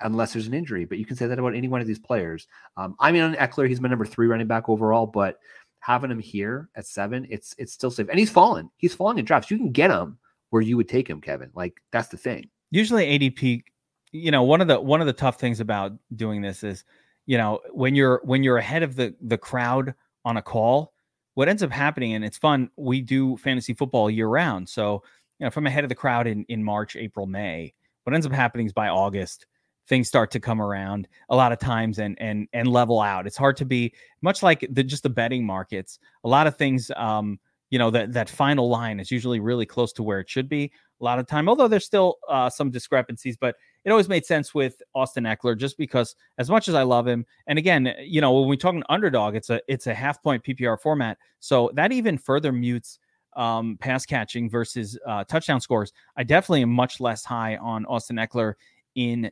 unless 0.01 0.33
there's 0.33 0.47
an 0.47 0.55
injury. 0.55 0.85
But 0.85 0.99
you 0.99 1.07
can 1.07 1.17
say 1.17 1.27
that 1.27 1.39
about 1.39 1.57
any 1.57 1.67
one 1.69 1.81
of 1.81 1.89
these 1.89 1.99
players. 1.99 2.47
Um, 2.77 2.95
I 3.01 3.11
mean, 3.11 3.23
on 3.23 3.35
Ekeler, 3.35 3.69
he's 3.69 3.81
my 3.81 3.89
number 3.89 4.07
three 4.07 4.29
running 4.29 4.47
back 4.47 4.69
overall, 4.69 5.07
but 5.07 5.41
having 5.87 6.11
him 6.11 6.19
here 6.19 6.69
at 6.75 6.85
seven, 6.85 7.27
it's 7.31 7.55
it's 7.59 7.73
still 7.73 7.93
safe. 7.93 8.09
And 8.09 8.19
he's 8.19 8.31
fallen. 8.31 8.69
He's 8.79 8.95
falling 8.95 9.19
in 9.19 9.25
drafts. 9.25 9.53
You 9.53 9.57
can 9.57 9.71
get 9.71 9.93
him 9.93 10.19
where 10.51 10.61
you 10.61 10.77
would 10.77 10.89
take 10.89 11.09
him, 11.09 11.21
Kevin. 11.21 11.51
Like 11.55 11.81
that's 11.93 12.09
the 12.09 12.17
thing. 12.17 12.51
Usually 12.73 13.07
ADP, 13.07 13.63
you 14.11 14.33
know, 14.33 14.43
one 14.43 14.61
of 14.61 14.67
the 14.67 14.81
one 14.81 15.01
of 15.01 15.07
the 15.07 15.13
tough 15.13 15.39
things 15.39 15.61
about 15.61 15.93
doing 16.17 16.43
this 16.43 16.65
is, 16.65 16.85
you 17.27 17.39
know, 17.39 17.61
when 17.71 17.95
you're 17.95 18.21
when 18.25 18.43
you're 18.43 18.59
ahead 18.59 18.83
of 18.83 18.97
the 18.97 19.15
the 19.21 19.39
crowd 19.39 19.95
on 20.25 20.37
a 20.37 20.43
call, 20.43 20.93
what 21.35 21.49
ends 21.49 21.63
up 21.63 21.71
happening, 21.71 22.15
and 22.15 22.25
it's 22.25 22.37
fun, 22.37 22.69
we 22.77 23.01
do 23.01 23.37
fantasy 23.37 23.73
football 23.73 24.11
year 24.11 24.27
round. 24.27 24.69
So, 24.69 25.05
you 25.39 25.45
know, 25.45 25.47
if 25.47 25.57
I'm 25.57 25.69
ahead 25.69 25.85
of 25.85 25.89
the 25.89 25.95
crowd 25.95 26.27
in, 26.27 26.45
in 26.49 26.65
March, 26.65 26.97
April, 26.97 27.27
May, 27.27 27.73
what 28.03 28.13
ends 28.13 28.27
up 28.27 28.33
happening 28.33 28.67
is 28.67 28.73
by 28.73 28.89
August, 28.89 29.47
things 29.89 30.09
start 30.09 30.31
to 30.33 30.41
come 30.41 30.61
around 30.61 31.09
a 31.29 31.37
lot 31.37 31.53
of 31.53 31.59
times 31.59 31.99
and 31.99 32.21
and 32.21 32.49
and 32.53 32.69
level 32.69 33.01
out. 33.01 33.27
It's 33.27 33.37
hard 33.37 33.57
to 33.59 33.65
be 33.65 33.93
much 34.23 34.43
like 34.43 34.67
the 34.71 34.83
just 34.83 35.03
the 35.03 35.11
betting 35.11 35.45
markets. 35.45 35.99
A 36.25 36.29
lot 36.29 36.47
of 36.47 36.57
things 36.57 36.91
um 36.97 37.39
you 37.71 37.79
know 37.79 37.91
that 37.91 38.13
that 38.13 38.29
final 38.29 38.69
line 38.69 39.01
is 39.01 39.11
usually 39.11 39.41
really 39.41 39.67
close 39.67 39.93
to 39.95 40.03
where 40.03 40.21
it 40.21 40.31
should 40.31 40.49
be 40.49 40.71
a 41.01 41.05
lot 41.05 41.19
of 41.19 41.27
time 41.27 41.49
although 41.49 41.69
there's 41.69 41.85
still 41.85 42.17
uh, 42.29 42.49
some 42.49 42.71
discrepancies 42.71 43.37
but 43.37 43.57
it 43.85 43.91
always 43.91 44.09
made 44.09 44.25
sense 44.25 44.55
with 44.55 44.81
austin 44.95 45.25
Ekeler 45.25 45.59
just 45.59 45.77
because 45.77 46.15
as 46.39 46.49
much 46.49 46.69
as 46.69 46.75
i 46.75 46.83
love 46.83 47.07
him 47.07 47.27
and 47.47 47.59
again 47.59 47.93
you 48.01 48.21
know 48.21 48.33
when 48.33 48.49
we 48.49 48.57
talk 48.57 48.75
an 48.75 48.85
underdog 48.89 49.35
it's 49.35 49.51
a 49.51 49.61
it's 49.69 49.87
a 49.87 49.95
half 49.95 50.23
point 50.23 50.43
ppr 50.45 50.81
format 50.81 51.19
so 51.41 51.71
that 51.75 51.93
even 51.93 52.17
further 52.17 52.53
mutes 52.53 52.99
um, 53.37 53.77
pass 53.79 54.07
catching 54.07 54.49
versus 54.49 54.99
uh, 55.07 55.25
touchdown 55.25 55.61
scores 55.61 55.93
i 56.17 56.23
definitely 56.23 56.63
am 56.63 56.71
much 56.71 57.01
less 57.01 57.25
high 57.25 57.57
on 57.57 57.85
austin 57.87 58.17
Ekeler 58.17 58.55
in 58.95 59.31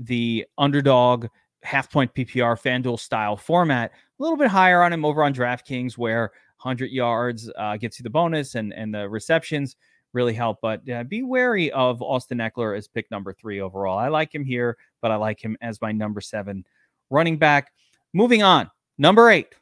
the 0.00 0.46
underdog 0.58 1.26
half 1.62 1.90
point 1.90 2.12
PPR 2.14 2.60
FanDuel 2.60 2.98
style 2.98 3.36
format, 3.36 3.92
a 3.92 4.22
little 4.22 4.36
bit 4.36 4.48
higher 4.48 4.82
on 4.82 4.92
him 4.92 5.04
over 5.04 5.22
on 5.22 5.34
DraftKings, 5.34 5.98
where 5.98 6.32
100 6.62 6.90
yards 6.90 7.50
uh, 7.56 7.76
gets 7.76 7.98
you 7.98 8.02
the 8.02 8.10
bonus 8.10 8.54
and, 8.54 8.72
and 8.72 8.94
the 8.94 9.08
receptions 9.08 9.76
really 10.12 10.34
help. 10.34 10.58
But 10.60 10.88
uh, 10.88 11.04
be 11.04 11.22
wary 11.22 11.70
of 11.72 12.02
Austin 12.02 12.38
Ekeler 12.38 12.76
as 12.76 12.88
pick 12.88 13.10
number 13.10 13.32
three 13.32 13.60
overall. 13.60 13.98
I 13.98 14.08
like 14.08 14.34
him 14.34 14.44
here, 14.44 14.76
but 15.00 15.10
I 15.10 15.16
like 15.16 15.42
him 15.42 15.56
as 15.60 15.80
my 15.80 15.92
number 15.92 16.20
seven 16.20 16.64
running 17.10 17.38
back. 17.38 17.72
Moving 18.12 18.42
on, 18.42 18.70
number 18.98 19.30
eight. 19.30 19.54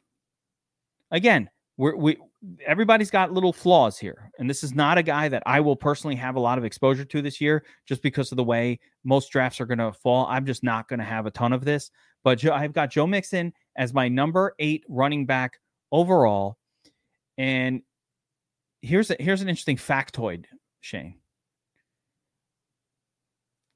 Again, 1.11 1.49
we're, 1.77 1.95
we 1.95 2.17
everybody's 2.65 3.11
got 3.11 3.33
little 3.33 3.51
flaws 3.53 3.97
here. 3.97 4.31
And 4.39 4.49
this 4.49 4.63
is 4.63 4.73
not 4.73 4.97
a 4.97 5.03
guy 5.03 5.27
that 5.27 5.43
I 5.45 5.59
will 5.59 5.75
personally 5.75 6.15
have 6.15 6.35
a 6.35 6.39
lot 6.39 6.57
of 6.57 6.63
exposure 6.63 7.05
to 7.05 7.21
this 7.21 7.41
year 7.41 7.65
just 7.85 8.01
because 8.01 8.31
of 8.31 8.37
the 8.37 8.43
way 8.43 8.79
most 9.03 9.31
drafts 9.31 9.59
are 9.59 9.65
going 9.65 9.79
to 9.79 9.91
fall. 9.91 10.25
I'm 10.27 10.45
just 10.45 10.63
not 10.63 10.87
going 10.87 10.99
to 10.99 11.05
have 11.05 11.25
a 11.25 11.31
ton 11.31 11.53
of 11.53 11.65
this. 11.65 11.91
But 12.23 12.43
I've 12.45 12.73
got 12.73 12.91
Joe 12.91 13.07
Mixon 13.07 13.53
as 13.77 13.93
my 13.93 14.07
number 14.07 14.53
eight 14.59 14.83
running 14.87 15.25
back 15.25 15.59
overall. 15.91 16.57
And 17.37 17.81
here's 18.81 19.09
a, 19.11 19.15
here's 19.19 19.41
an 19.41 19.49
interesting 19.49 19.77
factoid, 19.77 20.45
Shane. 20.81 21.15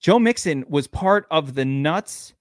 Joe 0.01 0.19
Mixon 0.19 0.65
was 0.67 0.87
part 0.87 1.25
of 1.31 1.53
the 1.53 1.63
nuts 1.63 2.33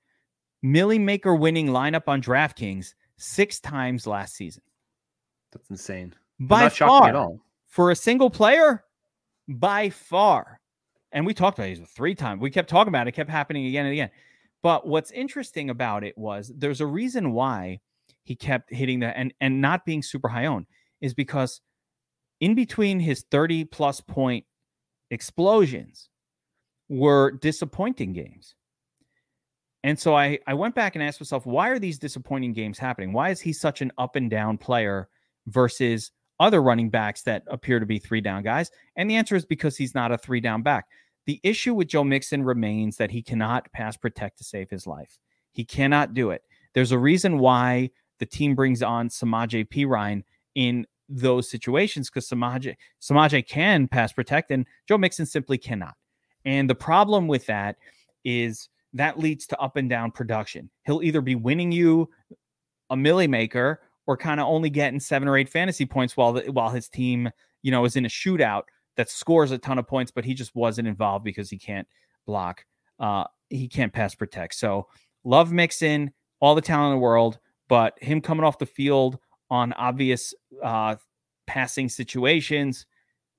Milly 0.63 0.99
Maker 0.99 1.35
winning 1.35 1.69
lineup 1.69 2.09
on 2.09 2.21
DraftKings 2.21 2.95
six 3.17 3.61
times 3.61 4.07
last 4.07 4.35
season. 4.35 4.63
That's 5.53 5.71
insane. 5.71 6.15
By 6.41 6.69
far, 6.69 7.37
for 7.69 7.91
a 7.91 7.97
single 7.97 8.31
player, 8.31 8.85
by 9.49 9.91
far. 9.91 10.61
And 11.13 11.27
we 11.27 11.35
talked 11.35 11.59
about 11.59 11.69
it 11.69 11.87
three 11.89 12.15
times. 12.15 12.41
We 12.41 12.51
kept 12.51 12.71
talking 12.71 12.89
about 12.89 13.07
it. 13.07 13.11
it, 13.11 13.13
kept 13.17 13.31
happening 13.31 13.67
again 13.67 13.85
and 13.85 13.93
again. 13.93 14.11
But 14.63 14.87
what's 14.87 15.11
interesting 15.11 15.71
about 15.71 16.05
it 16.05 16.17
was 16.17 16.51
there's 16.57 16.81
a 16.81 16.87
reason 16.87 17.33
why 17.33 17.81
he 18.25 18.35
kept 18.35 18.73
hitting 18.73 19.01
that 19.01 19.17
and, 19.17 19.35
and 19.41 19.61
not 19.61 19.85
being 19.85 20.03
super 20.03 20.29
high 20.29 20.47
owned 20.47 20.67
is 21.01 21.13
because 21.13 21.61
in 22.41 22.55
between 22.55 23.01
his 23.01 23.25
30 23.31 23.65
plus 23.67 24.01
point 24.01 24.45
explosions 25.11 26.09
were 26.89 27.33
disappointing 27.33 28.13
games. 28.13 28.55
And 29.85 29.99
so 29.99 30.15
I, 30.15 30.39
I 30.47 30.55
went 30.55 30.77
back 30.77 30.95
and 30.95 31.03
asked 31.03 31.21
myself, 31.21 31.45
why 31.45 31.69
are 31.69 31.79
these 31.79 31.99
disappointing 31.99 32.53
games 32.53 32.79
happening? 32.79 33.13
Why 33.13 33.31
is 33.31 33.41
he 33.41 33.53
such 33.53 33.83
an 33.83 33.91
up 33.99 34.15
and 34.15 34.31
down 34.31 34.59
player 34.59 35.09
versus 35.47 36.11
other 36.41 36.63
running 36.63 36.91
backs 36.91 37.23
that 37.23 37.45
appear 37.49 37.79
to 37.79 37.87
be 37.87 37.99
three 37.99 38.21
down 38.21 38.43
guys? 38.43 38.71
And 38.97 39.09
the 39.09 39.17
answer 39.17 39.37
is 39.37 39.45
because 39.45 39.77
he's 39.77 39.95
not 39.95 40.13
a 40.13 40.19
three 40.19 40.41
down 40.41 40.63
back. 40.63 40.87
The 41.27 41.41
issue 41.43 41.75
with 41.75 41.89
Joe 41.89 42.05
Mixon 42.05 42.43
remains 42.43 42.97
that 42.97 43.11
he 43.11 43.23
cannot 43.23 43.71
pass 43.73 43.97
protect 43.97 44.39
to 44.39 44.45
save 44.45 44.71
his 44.71 44.87
life. 44.87 45.19
He 45.53 45.65
cannot 45.65 46.15
do 46.15 46.31
it. 46.31 46.43
There's 46.75 46.93
a 46.93 46.99
reason 46.99 47.39
why 47.39 47.91
the 48.19 48.27
team 48.27 48.55
brings 48.55 48.83
on 48.83 49.09
Samaje 49.09 49.69
Perine 49.69 50.25
in 50.55 50.87
those 51.09 51.51
situations 51.51 52.09
because 52.09 52.29
Samaje, 52.29 52.75
Samaje 53.01 53.47
can 53.47 53.87
pass 53.87 54.13
protect 54.13 54.51
and 54.51 54.67
Joe 54.89 54.99
Mixon 54.99 55.27
simply 55.27 55.59
cannot. 55.59 55.95
And 56.45 56.69
the 56.69 56.75
problem 56.75 57.29
with 57.29 57.47
that 57.47 57.77
is 58.25 58.69
that 58.95 59.19
leads 59.19 59.47
to 59.49 59.59
up 59.59 59.77
and 59.77 59.89
down 59.89 60.11
production. 60.11 60.71
He'll 60.85 61.03
either 61.03 61.21
be 61.21 61.35
winning 61.35 61.73
you 61.73 62.11
a 62.91 62.97
milli 62.97 63.29
maker 63.29 63.81
or 64.13 64.17
kind 64.19 64.39
of 64.41 64.47
only 64.47 64.69
getting 64.69 65.01
seven 65.01 65.27
or 65.27 65.39
eight 65.39 65.49
fantasy 65.49 65.87
points 65.87 66.19
while 66.19 66.35
the, 66.35 66.53
while 66.53 66.69
his 66.69 66.87
team, 66.87 67.31
you 67.63 67.71
know, 67.71 67.87
is 67.87 67.97
in 67.97 68.05
a 68.05 68.11
shootout 68.11 68.65
that 68.99 69.09
scores 69.09 69.51
a 69.53 69.57
ton 69.57 69.79
of 69.79 69.87
points, 69.89 70.11
but 70.11 70.23
he 70.23 70.35
just 70.35 70.55
wasn't 70.55 70.87
involved 70.87 71.25
because 71.25 71.49
he 71.49 71.57
can't 71.57 71.89
block. 72.27 72.67
Uh, 73.01 73.25
he 73.49 73.69
can't 73.69 73.91
pass 73.91 74.15
protect. 74.15 74.55
So 74.55 74.87
love 75.25 75.51
Mixon, 75.51 76.13
all 76.41 76.55
the 76.55 76.61
talent 76.61 76.93
in 76.93 76.99
the 76.99 77.03
world, 77.03 77.39
but 77.71 77.95
him 78.03 78.21
coming 78.21 78.45
off 78.45 78.59
the 78.59 78.67
field 78.67 79.19
on 79.49 79.73
obvious 79.73 80.35
uh, 80.63 80.97
passing 81.47 81.89
situations 81.89 82.85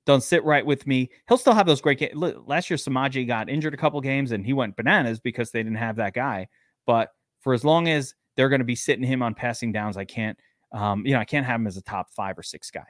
don't 0.06 0.24
sit 0.24 0.42
right 0.44 0.66
with 0.66 0.88
me. 0.88 1.08
He'll 1.28 1.38
still 1.38 1.54
have 1.54 1.66
those 1.66 1.80
great 1.80 2.00
games. 2.00 2.14
Last 2.46 2.68
year, 2.68 2.76
Samaje 2.76 3.26
got 3.28 3.48
injured 3.48 3.74
a 3.74 3.76
couple 3.78 4.00
games 4.00 4.32
and 4.32 4.44
he 4.44 4.52
went 4.52 4.76
bananas 4.76 5.20
because 5.20 5.52
they 5.52 5.62
didn't 5.62 5.78
have 5.78 5.96
that 5.96 6.14
guy. 6.14 6.48
But 6.84 7.10
for 7.42 7.54
as 7.54 7.64
long 7.64 7.88
as 7.88 8.14
they're 8.36 8.48
going 8.48 8.58
to 8.58 8.64
be 8.64 8.74
sitting 8.74 9.04
him 9.04 9.22
on 9.22 9.34
passing 9.34 9.70
downs, 9.70 9.96
I 9.96 10.04
can't, 10.04 10.36
um, 10.74 11.06
you 11.06 11.12
know, 11.12 11.20
I 11.20 11.24
can't 11.24 11.46
have 11.46 11.60
him 11.60 11.66
as 11.66 11.76
a 11.76 11.82
top 11.82 12.10
five 12.10 12.38
or 12.38 12.42
six 12.42 12.70
guy. 12.70 12.86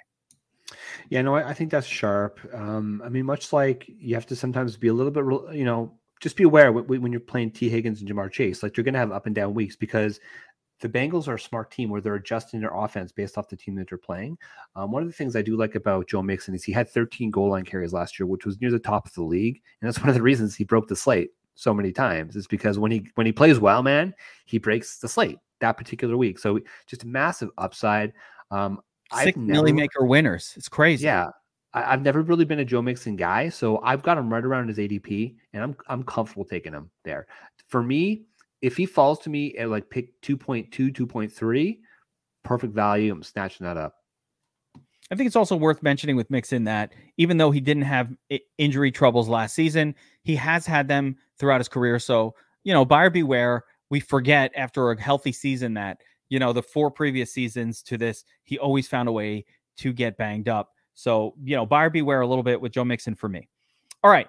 Yeah, 1.10 1.22
no, 1.22 1.36
I, 1.36 1.50
I 1.50 1.54
think 1.54 1.70
that's 1.70 1.86
sharp. 1.86 2.40
Um, 2.52 3.02
I 3.04 3.10
mean, 3.10 3.26
much 3.26 3.52
like 3.52 3.84
you 3.86 4.14
have 4.14 4.26
to 4.26 4.36
sometimes 4.36 4.76
be 4.76 4.88
a 4.88 4.94
little 4.94 5.12
bit, 5.12 5.54
you 5.56 5.64
know, 5.64 5.92
just 6.20 6.36
be 6.36 6.44
aware 6.44 6.72
when 6.72 7.12
you're 7.12 7.20
playing 7.20 7.50
Tee 7.50 7.68
Higgins 7.68 8.00
and 8.00 8.10
Ja'Marr 8.10 8.32
Chase, 8.32 8.62
like 8.62 8.76
you're 8.76 8.84
going 8.84 8.94
to 8.94 9.00
have 9.00 9.12
up 9.12 9.26
and 9.26 9.34
down 9.34 9.52
weeks 9.52 9.76
because 9.76 10.20
the 10.80 10.88
Bengals 10.88 11.28
are 11.28 11.34
a 11.34 11.40
smart 11.40 11.70
team 11.70 11.90
where 11.90 12.00
they're 12.00 12.14
adjusting 12.14 12.60
their 12.60 12.74
offense 12.74 13.12
based 13.12 13.36
off 13.36 13.48
the 13.48 13.56
team 13.56 13.74
that 13.74 13.88
they're 13.88 13.98
playing. 13.98 14.38
Um, 14.74 14.90
one 14.90 15.02
of 15.02 15.08
the 15.08 15.14
things 15.14 15.36
I 15.36 15.42
do 15.42 15.56
like 15.56 15.74
about 15.74 16.08
Joe 16.08 16.22
Mixon 16.22 16.54
is 16.54 16.64
he 16.64 16.72
had 16.72 16.88
13 16.88 17.30
goal 17.30 17.50
line 17.50 17.64
carries 17.64 17.92
last 17.92 18.18
year, 18.18 18.26
which 18.26 18.46
was 18.46 18.60
near 18.60 18.70
the 18.70 18.78
top 18.78 19.06
of 19.06 19.12
the 19.14 19.22
league, 19.22 19.60
and 19.80 19.88
that's 19.88 20.00
one 20.00 20.08
of 20.08 20.14
the 20.14 20.22
reasons 20.22 20.54
he 20.54 20.64
broke 20.64 20.88
the 20.88 20.96
slate 20.96 21.30
so 21.54 21.74
many 21.74 21.92
times. 21.92 22.36
Is 22.36 22.46
because 22.46 22.78
when 22.78 22.90
he 22.90 23.06
when 23.14 23.26
he 23.26 23.32
plays 23.32 23.58
well, 23.58 23.82
man, 23.82 24.14
he 24.46 24.58
breaks 24.58 24.98
the 24.98 25.08
slate 25.08 25.38
that 25.60 25.76
particular 25.76 26.16
week. 26.16 26.38
So 26.38 26.60
just 26.86 27.04
massive 27.04 27.50
upside. 27.58 28.12
Um, 28.50 28.80
6 29.22 29.36
never, 29.36 29.72
maker 29.72 30.04
winners. 30.04 30.54
It's 30.56 30.68
crazy. 30.68 31.04
Yeah, 31.04 31.28
I, 31.72 31.82
have 31.82 32.02
never 32.02 32.22
really 32.22 32.44
been 32.44 32.60
a 32.60 32.64
Joe 32.64 32.82
Mixon 32.82 33.16
guy, 33.16 33.48
so 33.48 33.80
I've 33.82 34.02
got 34.02 34.18
him 34.18 34.32
right 34.32 34.44
around 34.44 34.68
his 34.68 34.78
ADP, 34.78 35.34
and 35.52 35.62
I'm 35.62 35.76
I'm 35.88 36.02
comfortable 36.04 36.44
taking 36.44 36.72
him 36.72 36.90
there. 37.04 37.26
For 37.68 37.82
me, 37.82 38.24
if 38.62 38.76
he 38.76 38.86
falls 38.86 39.18
to 39.20 39.30
me 39.30 39.56
at 39.56 39.68
like 39.68 39.90
pick 39.90 40.20
2.2, 40.22 40.70
2.3, 40.70 41.78
perfect 42.44 42.72
value. 42.72 43.12
I'm 43.12 43.22
snatching 43.22 43.66
that 43.66 43.76
up. 43.76 43.94
I 45.10 45.16
think 45.16 45.26
it's 45.26 45.36
also 45.36 45.56
worth 45.56 45.82
mentioning 45.82 46.16
with 46.16 46.30
Mixon 46.30 46.64
that 46.64 46.92
even 47.18 47.36
though 47.36 47.50
he 47.50 47.60
didn't 47.60 47.82
have 47.82 48.10
injury 48.56 48.90
troubles 48.90 49.28
last 49.28 49.54
season, 49.54 49.94
he 50.22 50.34
has 50.36 50.64
had 50.64 50.88
them 50.88 51.16
throughout 51.38 51.60
his 51.60 51.68
career. 51.68 51.98
So, 51.98 52.34
you 52.62 52.72
know, 52.72 52.84
buyer 52.84 53.10
beware. 53.10 53.64
We 53.94 54.00
forget 54.00 54.50
after 54.56 54.90
a 54.90 55.00
healthy 55.00 55.30
season 55.30 55.74
that, 55.74 56.00
you 56.28 56.40
know, 56.40 56.52
the 56.52 56.64
four 56.64 56.90
previous 56.90 57.32
seasons 57.32 57.80
to 57.84 57.96
this, 57.96 58.24
he 58.42 58.58
always 58.58 58.88
found 58.88 59.08
a 59.08 59.12
way 59.12 59.44
to 59.76 59.92
get 59.92 60.16
banged 60.16 60.48
up. 60.48 60.72
So, 60.94 61.36
you 61.44 61.54
know, 61.54 61.64
buyer 61.64 61.90
beware 61.90 62.20
a 62.20 62.26
little 62.26 62.42
bit 62.42 62.60
with 62.60 62.72
Joe 62.72 62.82
Mixon 62.82 63.14
for 63.14 63.28
me. 63.28 63.48
All 64.02 64.10
right. 64.10 64.26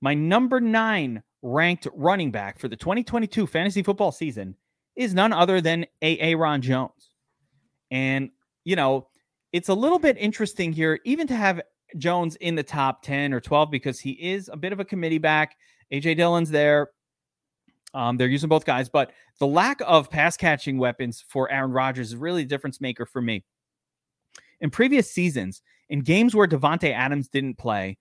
My 0.00 0.14
number 0.14 0.58
nine 0.58 1.22
ranked 1.42 1.86
running 1.92 2.30
back 2.30 2.58
for 2.58 2.66
the 2.66 2.76
2022 2.76 3.46
fantasy 3.46 3.82
football 3.82 4.10
season 4.10 4.56
is 4.96 5.12
none 5.12 5.34
other 5.34 5.60
than 5.60 5.84
Aaron 6.00 6.62
Jones. 6.62 7.10
And, 7.90 8.30
you 8.64 8.74
know, 8.74 9.08
it's 9.52 9.68
a 9.68 9.74
little 9.74 9.98
bit 9.98 10.16
interesting 10.16 10.72
here, 10.72 10.98
even 11.04 11.26
to 11.26 11.36
have 11.36 11.60
Jones 11.98 12.36
in 12.36 12.54
the 12.54 12.62
top 12.62 13.02
10 13.02 13.34
or 13.34 13.40
12, 13.40 13.70
because 13.70 14.00
he 14.00 14.12
is 14.12 14.48
a 14.50 14.56
bit 14.56 14.72
of 14.72 14.80
a 14.80 14.84
committee 14.86 15.18
back. 15.18 15.58
AJ 15.92 16.16
Dillon's 16.16 16.48
there. 16.48 16.88
Um, 17.96 18.18
they're 18.18 18.28
using 18.28 18.50
both 18.50 18.66
guys, 18.66 18.90
but 18.90 19.12
the 19.40 19.46
lack 19.46 19.80
of 19.86 20.10
pass 20.10 20.36
catching 20.36 20.76
weapons 20.76 21.24
for 21.26 21.50
Aaron 21.50 21.72
Rodgers 21.72 22.08
is 22.08 22.16
really 22.16 22.42
a 22.42 22.46
difference 22.46 22.78
maker 22.78 23.06
for 23.06 23.22
me. 23.22 23.42
In 24.60 24.68
previous 24.68 25.10
seasons, 25.10 25.62
in 25.88 26.00
games 26.00 26.34
where 26.34 26.46
Davante 26.46 26.92
Adams 26.92 27.28
didn't 27.28 27.56
play, 27.56 27.96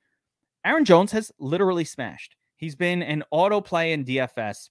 Aaron 0.66 0.84
Jones 0.84 1.14
has 1.14 1.32
literally 1.40 1.86
smashed. 1.86 2.36
He's 2.58 2.76
been 2.76 3.04
an 3.04 3.24
auto 3.32 3.62
play 3.62 3.94
in 3.94 4.04
DFS. 4.04 4.70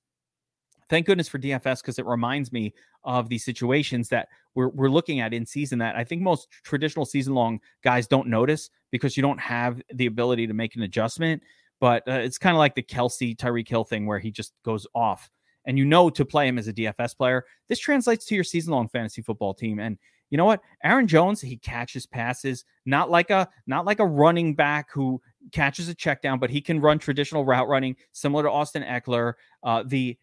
Thank 0.90 1.06
goodness 1.06 1.28
for 1.28 1.38
DFS 1.38 1.80
because 1.80 1.98
it 1.98 2.04
reminds 2.04 2.52
me 2.52 2.74
of 3.04 3.30
the 3.30 3.38
situations 3.38 4.10
that 4.10 4.28
we're, 4.54 4.68
we're 4.68 4.90
looking 4.90 5.20
at 5.20 5.32
in 5.32 5.46
season 5.46 5.78
that 5.78 5.96
I 5.96 6.04
think 6.04 6.20
most 6.20 6.48
traditional 6.64 7.06
season 7.06 7.34
long 7.34 7.60
guys 7.82 8.06
don't 8.06 8.28
notice 8.28 8.68
because 8.90 9.16
you 9.16 9.22
don't 9.22 9.40
have 9.40 9.80
the 9.94 10.04
ability 10.04 10.46
to 10.46 10.52
make 10.52 10.76
an 10.76 10.82
adjustment. 10.82 11.42
But 11.84 12.08
uh, 12.08 12.12
it's 12.12 12.38
kind 12.38 12.56
of 12.56 12.58
like 12.58 12.74
the 12.74 12.82
Kelce 12.82 13.36
Tyreek 13.36 13.68
Hill 13.68 13.84
thing 13.84 14.06
where 14.06 14.18
he 14.18 14.30
just 14.30 14.54
goes 14.64 14.86
off 14.94 15.30
and 15.66 15.76
you 15.76 15.84
know 15.84 16.08
to 16.08 16.24
play 16.24 16.48
him 16.48 16.56
as 16.56 16.66
a 16.66 16.72
DFS 16.72 17.14
player. 17.14 17.44
This 17.68 17.78
translates 17.78 18.24
to 18.24 18.34
your 18.34 18.42
season 18.42 18.72
long 18.72 18.88
fantasy 18.88 19.20
football 19.20 19.52
team. 19.52 19.78
And 19.78 19.98
you 20.30 20.38
know 20.38 20.46
what? 20.46 20.62
Aaron 20.82 21.06
Jones, 21.06 21.42
he 21.42 21.58
catches 21.58 22.06
passes, 22.06 22.64
not 22.86 23.10
like 23.10 23.28
a 23.28 23.50
not 23.66 23.84
like 23.84 23.98
a 23.98 24.06
running 24.06 24.54
back 24.54 24.90
who 24.92 25.20
catches 25.52 25.90
a 25.90 25.94
check 25.94 26.22
down, 26.22 26.38
but 26.38 26.48
he 26.48 26.62
can 26.62 26.80
run 26.80 26.98
traditional 26.98 27.44
route 27.44 27.68
running, 27.68 27.96
similar 28.12 28.44
to 28.44 28.50
Austin 28.50 28.82
Ekeler. 28.82 29.34
Uh, 29.62 29.82
the 29.86 30.16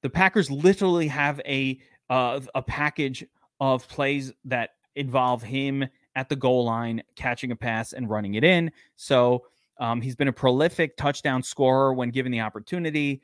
the 0.00 0.08
Packers 0.08 0.50
literally 0.50 1.08
have 1.08 1.42
a 1.44 1.78
uh, 2.08 2.40
a 2.54 2.62
package 2.62 3.22
of 3.60 3.86
plays 3.86 4.32
that 4.46 4.70
involve 4.96 5.42
him 5.42 5.86
at 6.14 6.30
the 6.30 6.36
goal 6.36 6.64
line, 6.64 7.02
catching 7.16 7.52
a 7.52 7.56
pass 7.56 7.92
and 7.92 8.08
running 8.08 8.34
it 8.34 8.44
in. 8.44 8.70
So 8.96 9.44
um, 9.82 10.00
he's 10.00 10.16
been 10.16 10.28
a 10.28 10.32
prolific 10.32 10.96
touchdown 10.96 11.42
scorer 11.42 11.92
when 11.92 12.10
given 12.10 12.32
the 12.32 12.40
opportunity. 12.40 13.20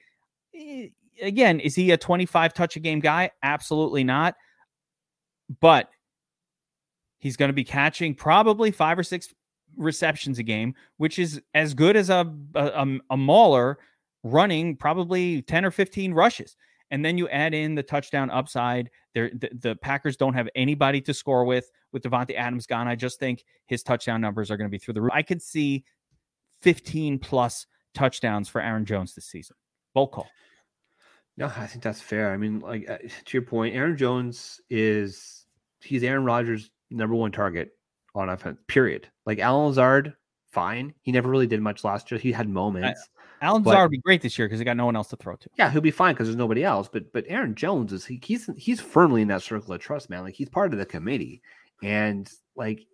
Again, 1.23 1.61
is 1.61 1.75
he 1.75 1.91
a 1.93 1.97
25 1.97 2.53
touch 2.53 2.77
a 2.77 2.81
game 2.81 3.01
guy? 3.01 3.31
Absolutely 3.43 4.05
not 4.05 4.35
but 5.61 5.91
he's 7.19 7.37
going 7.37 7.49
to 7.49 7.55
be 7.55 7.65
catching 7.65 8.15
probably 8.15 8.71
five 8.71 8.99
or 8.99 9.03
six 9.03 9.35
receptions 9.77 10.39
a 10.39 10.43
game, 10.43 10.75
which 10.97 11.19
is 11.19 11.41
as 11.55 11.75
good 11.75 11.97
as 11.97 12.11
a, 12.11 12.33
a, 12.55 12.99
a 13.11 13.17
mauler 13.17 13.79
running 14.23 14.77
probably 14.77 15.43
10 15.43 15.65
or 15.65 15.71
15 15.71 16.13
rushes. 16.13 16.57
And 16.91 17.05
then 17.05 17.19
you 17.19 17.29
add 17.29 17.53
in 17.53 17.75
the 17.75 17.83
touchdown 17.83 18.31
upside. 18.31 18.91
There, 19.15 19.31
the, 19.35 19.51
the, 19.61 19.77
Packers 19.77 20.17
don't 20.17 20.33
have 20.33 20.49
anybody 20.55 21.03
to 21.03 21.13
score 21.13 21.45
with 21.45 21.71
with 21.93 22.03
Davante 22.03 22.35
Adams 22.35 22.67
gone. 22.67 22.89
I 22.89 22.95
just 22.95 23.19
think 23.19 23.45
his 23.67 23.83
touchdown 23.83 24.23
numbers 24.23 24.51
are 24.51 24.57
going 24.57 24.69
to 24.69 24.71
be 24.71 24.79
through 24.79 24.95
the 24.95 25.03
roof. 25.03 25.13
I 25.15 25.23
could 25.23 25.43
see 25.43 25.85
15 26.63 27.19
plus 27.19 27.67
touchdowns 27.95 28.49
for 28.49 28.61
Aaron 28.61 28.85
Jones 28.85 29.15
this 29.15 29.27
season. 29.27 29.57
Bolt 29.95 30.13
call. 30.13 30.29
No, 31.37 31.47
I 31.47 31.67
think 31.67 31.85
that's 31.85 32.01
fair. 32.01 32.33
I 32.33 32.37
mean, 32.37 32.61
like 32.61 32.89
uh, 32.91 32.99
to 32.99 33.37
your 33.37 33.43
point, 33.43 33.75
Aaron 33.75 33.97
Jones 33.97 34.61
is 34.69 35.47
he's 35.81 36.03
Aaron 36.03 36.25
Rodgers 36.25 36.71
number 36.91 37.15
one 37.15 37.31
target 37.31 37.71
on 38.15 38.29
offense. 38.29 38.59
Period. 38.67 39.09
Like 39.25 39.39
Allen 39.39 39.69
Lazard, 39.69 40.15
fine. 40.51 40.95
He 41.03 41.13
never 41.13 41.29
really 41.29 41.47
did 41.47 41.61
much 41.61 41.85
last 41.85 42.11
year. 42.11 42.19
He 42.19 42.33
had 42.33 42.49
moments. 42.49 43.09
Allen 43.41 43.63
Lazard 43.63 43.85
would 43.85 43.91
be 43.93 43.99
great 43.99 44.21
this 44.21 44.37
year 44.37 44.49
because 44.49 44.59
he 44.59 44.65
got 44.65 44.77
no 44.77 44.87
one 44.87 44.97
else 44.97 45.09
to 45.09 45.17
throw 45.17 45.37
to. 45.37 45.49
Yeah, 45.57 45.71
he'll 45.71 45.81
be 45.81 45.93
fine 45.93 46.15
because 46.15 46.27
there's 46.27 46.37
nobody 46.37 46.65
else. 46.65 46.89
But 46.93 47.13
but 47.13 47.25
Aaron 47.29 47.55
Jones 47.55 47.93
is 47.93 48.05
he, 48.05 48.21
he's 48.25 48.51
he's 48.57 48.81
firmly 48.81 49.23
in 49.23 49.29
that 49.29 49.43
circle 49.43 49.73
of 49.73 49.81
trust, 49.81 50.11
man. 50.11 50.25
Like 50.25 50.35
he's 50.35 50.49
part 50.49 50.73
of 50.73 50.79
the 50.81 50.87
committee, 50.87 51.41
and 51.83 52.29
like 52.57 52.85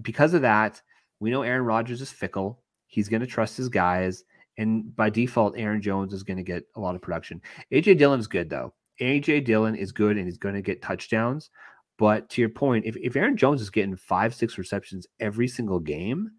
because 0.00 0.34
of 0.34 0.42
that, 0.42 0.80
we 1.18 1.30
know 1.30 1.42
Aaron 1.42 1.64
Rodgers 1.64 2.00
is 2.00 2.12
fickle. 2.12 2.61
He's 2.92 3.08
going 3.08 3.22
to 3.22 3.26
trust 3.26 3.56
his 3.56 3.70
guys, 3.70 4.24
and 4.58 4.94
by 4.94 5.08
default, 5.08 5.54
Aaron 5.56 5.80
Jones 5.80 6.12
is 6.12 6.22
going 6.22 6.36
to 6.36 6.42
get 6.42 6.64
a 6.76 6.80
lot 6.80 6.94
of 6.94 7.00
production. 7.00 7.40
AJ 7.72 7.96
Dillon 7.96 8.20
is 8.20 8.26
good 8.26 8.50
though. 8.50 8.74
AJ 9.00 9.46
Dillon 9.46 9.74
is 9.74 9.92
good, 9.92 10.18
and 10.18 10.26
he's 10.26 10.36
going 10.36 10.54
to 10.54 10.60
get 10.60 10.82
touchdowns. 10.82 11.48
But 11.98 12.28
to 12.30 12.42
your 12.42 12.50
point, 12.50 12.84
if, 12.84 12.94
if 12.98 13.16
Aaron 13.16 13.36
Jones 13.36 13.62
is 13.62 13.70
getting 13.70 13.96
five, 13.96 14.34
six 14.34 14.58
receptions 14.58 15.06
every 15.20 15.48
single 15.48 15.80
game, 15.80 16.32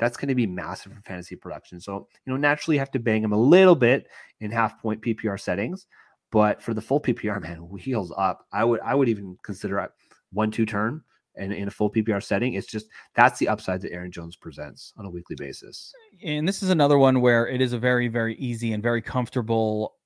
that's 0.00 0.16
going 0.16 0.30
to 0.30 0.34
be 0.34 0.48
massive 0.48 0.92
for 0.92 1.00
fantasy 1.02 1.36
production. 1.36 1.80
So, 1.80 2.08
you 2.26 2.32
know, 2.32 2.36
naturally 2.36 2.74
you 2.76 2.80
have 2.80 2.90
to 2.92 2.98
bang 2.98 3.22
him 3.22 3.32
a 3.32 3.40
little 3.40 3.76
bit 3.76 4.08
in 4.40 4.50
half 4.50 4.82
point 4.82 5.00
PPR 5.00 5.38
settings, 5.38 5.86
but 6.32 6.60
for 6.60 6.74
the 6.74 6.80
full 6.80 7.00
PPR, 7.00 7.40
man, 7.42 7.68
wheels 7.68 8.12
up. 8.16 8.46
I 8.52 8.64
would 8.64 8.80
I 8.80 8.96
would 8.96 9.08
even 9.08 9.38
consider 9.44 9.92
one 10.32 10.50
two 10.50 10.66
turn 10.66 11.02
and 11.40 11.52
in 11.52 11.68
a 11.68 11.70
full 11.70 11.90
PPR 11.90 12.22
setting. 12.22 12.54
It's 12.54 12.66
just 12.66 12.86
that's 13.14 13.38
the 13.38 13.48
upside 13.48 13.80
that 13.80 13.92
Aaron 13.92 14.12
Jones 14.12 14.36
presents 14.36 14.92
on 14.96 15.06
a 15.06 15.10
weekly 15.10 15.36
basis. 15.36 15.92
And 16.22 16.46
this 16.46 16.62
is 16.62 16.70
another 16.70 16.98
one 16.98 17.20
where 17.20 17.48
it 17.48 17.60
is 17.60 17.72
a 17.72 17.78
very 17.78 18.08
very 18.08 18.36
easy 18.36 18.72
and 18.72 18.82
very 18.82 19.02
comfortable 19.02 19.96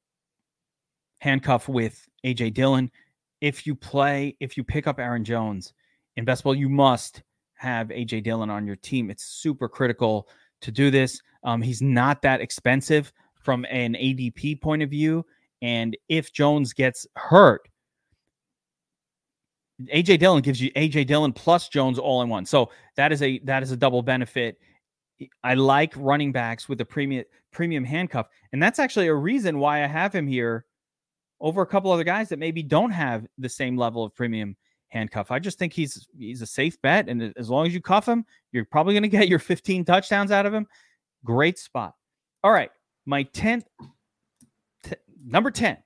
handcuff 1.19 1.69
with 1.69 2.07
AJ 2.25 2.55
Dillon. 2.55 2.91
If 3.41 3.67
you 3.67 3.75
play, 3.75 4.37
if 4.41 4.57
you 4.57 4.65
pick 4.65 4.87
up 4.87 4.99
Aaron 4.99 5.25
Jones 5.25 5.75
in 6.17 6.25
best 6.25 6.45
ball, 6.45 6.55
you 6.55 6.69
must 6.69 7.23
have 7.55 7.89
AJ 7.89 8.25
Dillon 8.25 8.51
on 8.51 8.67
your 8.67 8.77
team. 8.77 9.11
It's 9.11 9.25
super 9.25 9.69
critical 9.69 10.29
to 10.61 10.71
do 10.71 10.91
this. 10.91 11.21
Um, 11.43 11.61
he's 11.61 11.83
not 11.83 12.23
that 12.23 12.41
expensive 12.41 13.13
from 13.43 13.67
an 13.71 13.95
ADP 13.95 14.61
point 14.61 14.83
of 14.83 14.91
view. 14.91 15.25
And 15.63 15.97
if 16.09 16.33
Jones 16.33 16.73
gets 16.73 17.07
hurt, 17.17 17.69
AJ 19.83 20.21
Dillon 20.21 20.43
gives 20.43 20.61
you 20.61 20.71
AJ 20.73 21.07
Dillon 21.07 21.33
plus 21.33 21.69
Jones 21.69 21.99
all 21.99 22.23
in 22.23 22.29
one. 22.29 22.47
So 22.47 22.71
that 22.97 23.13
is 23.13 23.23
a 23.23 23.39
that 23.41 23.63
is 23.63 23.71
a 23.71 23.77
double 23.77 24.03
benefit. 24.03 24.59
I 25.43 25.55
like 25.55 25.93
running 25.97 26.33
backs 26.33 26.69
with 26.69 26.81
a 26.81 26.85
premium 26.85 27.25
premium 27.53 27.85
handcuff, 27.85 28.29
and 28.53 28.63
that's 28.63 28.79
actually 28.79 29.09
a 29.09 29.15
reason 29.15 29.59
why 29.59 29.83
I 29.83 29.87
have 29.87 30.13
him 30.15 30.27
here 30.27 30.67
over 31.41 31.63
a 31.63 31.67
couple 31.67 31.91
other 31.91 32.05
guys 32.05 32.29
that 32.29 32.39
maybe 32.39 32.63
don't 32.63 32.91
have 32.91 33.27
the 33.39 33.49
same 33.49 33.77
level 33.77 34.05
of 34.05 34.15
premium 34.15 34.57
handcuff. 34.89 35.31
I 35.31 35.39
just 35.39 35.59
think 35.59 35.73
he's 35.73 36.09
he's 36.17 36.41
a 36.41 36.47
safe 36.47 36.81
bet, 36.81 37.09
and 37.09 37.35
as 37.37 37.51
long 37.51 37.67
as 37.67 37.75
you 37.75 37.81
cuff 37.81 38.07
him, 38.07 38.25
you're 38.53 38.65
probably 38.65 38.95
going 38.95 39.03
to 39.03 39.09
get 39.09 39.29
your 39.29 39.39
15 39.39 39.85
touchdowns 39.85 40.31
out 40.31 40.47
of 40.47 40.55
him. 40.55 40.67
Great 41.25 41.59
spot. 41.59 41.95
All 42.43 42.53
right, 42.53 42.71
my 43.07 43.25
10th, 43.25 43.65
t- 44.85 44.97
number 45.27 45.51
10 45.51 45.77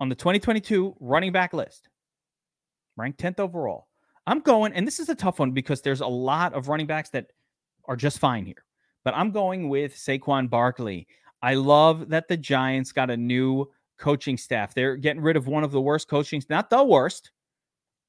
on 0.00 0.08
the 0.08 0.14
2022 0.14 0.96
running 1.00 1.32
back 1.32 1.52
list, 1.52 1.88
ranked 2.96 3.20
10th 3.20 3.40
overall. 3.40 3.88
I'm 4.26 4.40
going, 4.40 4.72
and 4.72 4.86
this 4.86 5.00
is 5.00 5.08
a 5.08 5.14
tough 5.14 5.38
one 5.38 5.52
because 5.52 5.82
there's 5.82 6.00
a 6.00 6.06
lot 6.06 6.54
of 6.54 6.68
running 6.68 6.86
backs 6.86 7.10
that 7.10 7.26
are 7.86 7.96
just 7.96 8.18
fine 8.18 8.46
here, 8.46 8.64
but 9.04 9.14
I'm 9.14 9.30
going 9.30 9.68
with 9.68 9.94
Saquon 9.94 10.48
Barkley. 10.48 11.06
I 11.42 11.54
love 11.54 12.08
that 12.08 12.28
the 12.28 12.36
Giants 12.36 12.92
got 12.92 13.10
a 13.10 13.16
new 13.16 13.70
coaching 13.98 14.38
staff. 14.38 14.72
They're 14.72 14.96
getting 14.96 15.22
rid 15.22 15.36
of 15.36 15.46
one 15.46 15.64
of 15.64 15.72
the 15.72 15.80
worst 15.80 16.08
coaching, 16.08 16.42
not 16.48 16.70
the 16.70 16.82
worst, 16.82 17.30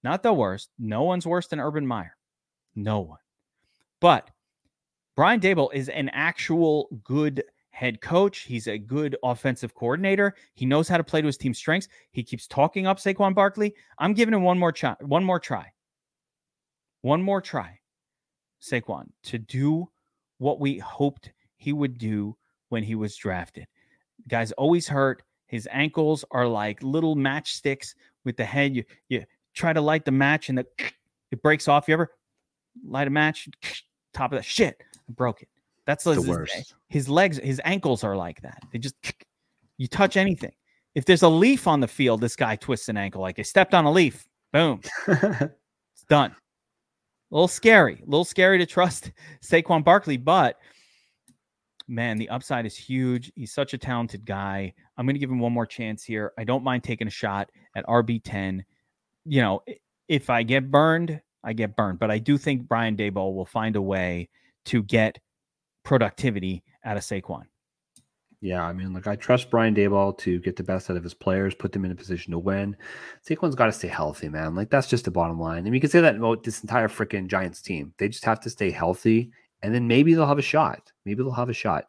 not 0.03 0.23
the 0.23 0.33
worst. 0.33 0.69
No 0.79 1.03
one's 1.03 1.27
worse 1.27 1.47
than 1.47 1.59
Urban 1.59 1.85
Meyer. 1.85 2.15
No 2.75 3.01
one. 3.01 3.19
But 3.99 4.29
Brian 5.15 5.39
Daboll 5.39 5.73
is 5.73 5.89
an 5.89 6.09
actual 6.09 6.87
good 7.03 7.43
head 7.75 7.99
coach. 7.99 8.39
He's 8.43 8.67
a 8.67 8.77
good 8.77 9.17
offensive 9.21 9.75
coordinator. 9.75 10.33
He 10.53 10.65
knows 10.65 10.87
how 10.87 10.95
to 10.95 11.03
play 11.03 11.19
to 11.19 11.27
his 11.27 11.35
team's 11.35 11.57
strengths. 11.57 11.89
He 12.11 12.23
keeps 12.23 12.47
talking 12.47 12.87
up 12.87 12.99
Saquon 12.99 13.35
Barkley. 13.35 13.75
I'm 13.99 14.13
giving 14.13 14.33
him 14.33 14.43
one 14.43 14.57
more 14.57 14.71
try. 14.71 14.95
One 15.01 15.25
more 15.25 15.41
try. 15.41 15.73
One 17.01 17.21
more 17.21 17.41
try. 17.41 17.77
Saquon 18.61 19.07
to 19.23 19.37
do 19.37 19.89
what 20.37 20.61
we 20.61 20.79
hoped 20.79 21.33
he 21.57 21.73
would 21.73 21.97
do 21.97 22.37
when 22.69 22.81
he 22.81 22.95
was 22.95 23.13
drafted. 23.17 23.67
Guy's 24.29 24.53
always 24.53 24.87
hurt. 24.87 25.23
His 25.47 25.67
ankles 25.69 26.23
are 26.31 26.47
like 26.47 26.81
little 26.81 27.17
matchsticks 27.17 27.93
with 28.23 28.37
the 28.37 28.45
head. 28.45 28.73
You 28.73 28.85
you 29.09 29.25
try 29.53 29.73
to 29.73 29.81
light 29.81 30.05
the 30.05 30.11
match 30.11 30.47
and 30.47 30.57
the 30.57 30.65
it 31.29 31.41
breaks 31.41 31.67
off. 31.67 31.89
You 31.89 31.95
ever 31.95 32.11
light 32.87 33.07
a 33.07 33.11
match? 33.11 33.49
Top 34.13 34.31
of 34.31 34.37
that 34.37 34.45
shit, 34.45 34.81
I 35.09 35.11
broke 35.11 35.41
it. 35.41 35.49
That's 35.85 36.03
the 36.03 36.11
his, 36.11 36.25
eh, 36.27 36.31
worst. 36.31 36.75
His 36.89 37.09
legs, 37.09 37.37
his 37.37 37.61
ankles 37.63 38.03
are 38.03 38.15
like 38.15 38.41
that. 38.41 38.61
They 38.71 38.79
just 38.79 38.95
you 39.77 39.87
touch 39.87 40.17
anything. 40.17 40.53
If 40.95 41.05
there's 41.05 41.23
a 41.23 41.29
leaf 41.29 41.67
on 41.67 41.79
the 41.79 41.87
field, 41.87 42.21
this 42.21 42.35
guy 42.35 42.55
twists 42.55 42.89
an 42.89 42.97
ankle 42.97 43.21
like 43.21 43.37
he 43.37 43.43
stepped 43.43 43.73
on 43.73 43.85
a 43.85 43.91
leaf. 43.91 44.27
Boom, 44.53 44.81
it's 45.07 46.05
done. 46.09 46.31
A 47.31 47.35
little 47.35 47.47
scary, 47.47 48.01
a 48.01 48.09
little 48.09 48.25
scary 48.25 48.57
to 48.59 48.65
trust 48.65 49.11
Saquon 49.43 49.83
Barkley, 49.83 50.17
but 50.17 50.57
man, 51.87 52.17
the 52.17 52.29
upside 52.29 52.65
is 52.65 52.75
huge. 52.75 53.31
He's 53.35 53.53
such 53.53 53.73
a 53.73 53.77
talented 53.77 54.25
guy. 54.25 54.73
I'm 54.97 55.05
going 55.05 55.15
to 55.15 55.19
give 55.19 55.29
him 55.29 55.39
one 55.39 55.51
more 55.51 55.65
chance 55.65 56.03
here. 56.03 56.33
I 56.37 56.43
don't 56.43 56.63
mind 56.63 56.83
taking 56.83 57.07
a 57.07 57.11
shot 57.11 57.51
at 57.75 57.85
RB10 57.85 58.63
you 59.25 59.41
know, 59.41 59.63
if 60.07 60.29
I 60.29 60.43
get 60.43 60.71
burned, 60.71 61.19
I 61.43 61.53
get 61.53 61.75
burned. 61.75 61.99
But 61.99 62.11
I 62.11 62.19
do 62.19 62.37
think 62.37 62.67
Brian 62.67 62.95
Daboll 62.95 63.35
will 63.35 63.45
find 63.45 63.75
a 63.75 63.81
way 63.81 64.29
to 64.65 64.83
get 64.83 65.17
productivity 65.85 66.63
out 66.83 66.97
of 66.97 67.03
Saquon. 67.03 67.43
Yeah, 68.41 68.63
I 68.63 68.73
mean, 68.73 68.93
like 68.93 69.07
I 69.07 69.15
trust 69.15 69.49
Brian 69.49 69.73
Daboll 69.73 70.15
to 70.19 70.39
get 70.39 70.55
the 70.55 70.63
best 70.63 70.89
out 70.89 70.97
of 70.97 71.03
his 71.03 71.13
players, 71.13 71.55
put 71.55 71.71
them 71.71 71.85
in 71.85 71.91
a 71.91 71.95
position 71.95 72.31
to 72.31 72.39
win. 72.39 72.75
Saquon's 73.27 73.55
got 73.55 73.67
to 73.67 73.71
stay 73.71 73.87
healthy, 73.87 74.29
man. 74.29 74.55
Like 74.55 74.69
that's 74.69 74.87
just 74.87 75.05
the 75.05 75.11
bottom 75.11 75.39
line. 75.39 75.65
And 75.65 75.73
you 75.73 75.81
can 75.81 75.89
say 75.89 76.01
that 76.01 76.17
about 76.17 76.43
this 76.43 76.61
entire 76.61 76.87
freaking 76.87 77.27
Giants 77.27 77.61
team. 77.61 77.93
They 77.97 78.09
just 78.09 78.25
have 78.25 78.39
to 78.41 78.49
stay 78.49 78.71
healthy, 78.71 79.31
and 79.63 79.73
then 79.73 79.87
maybe 79.87 80.13
they'll 80.13 80.27
have 80.27 80.37
a 80.37 80.43
shot. 80.43 80.91
Maybe 81.05 81.23
they'll 81.23 81.31
have 81.31 81.49
a 81.49 81.53
shot. 81.53 81.85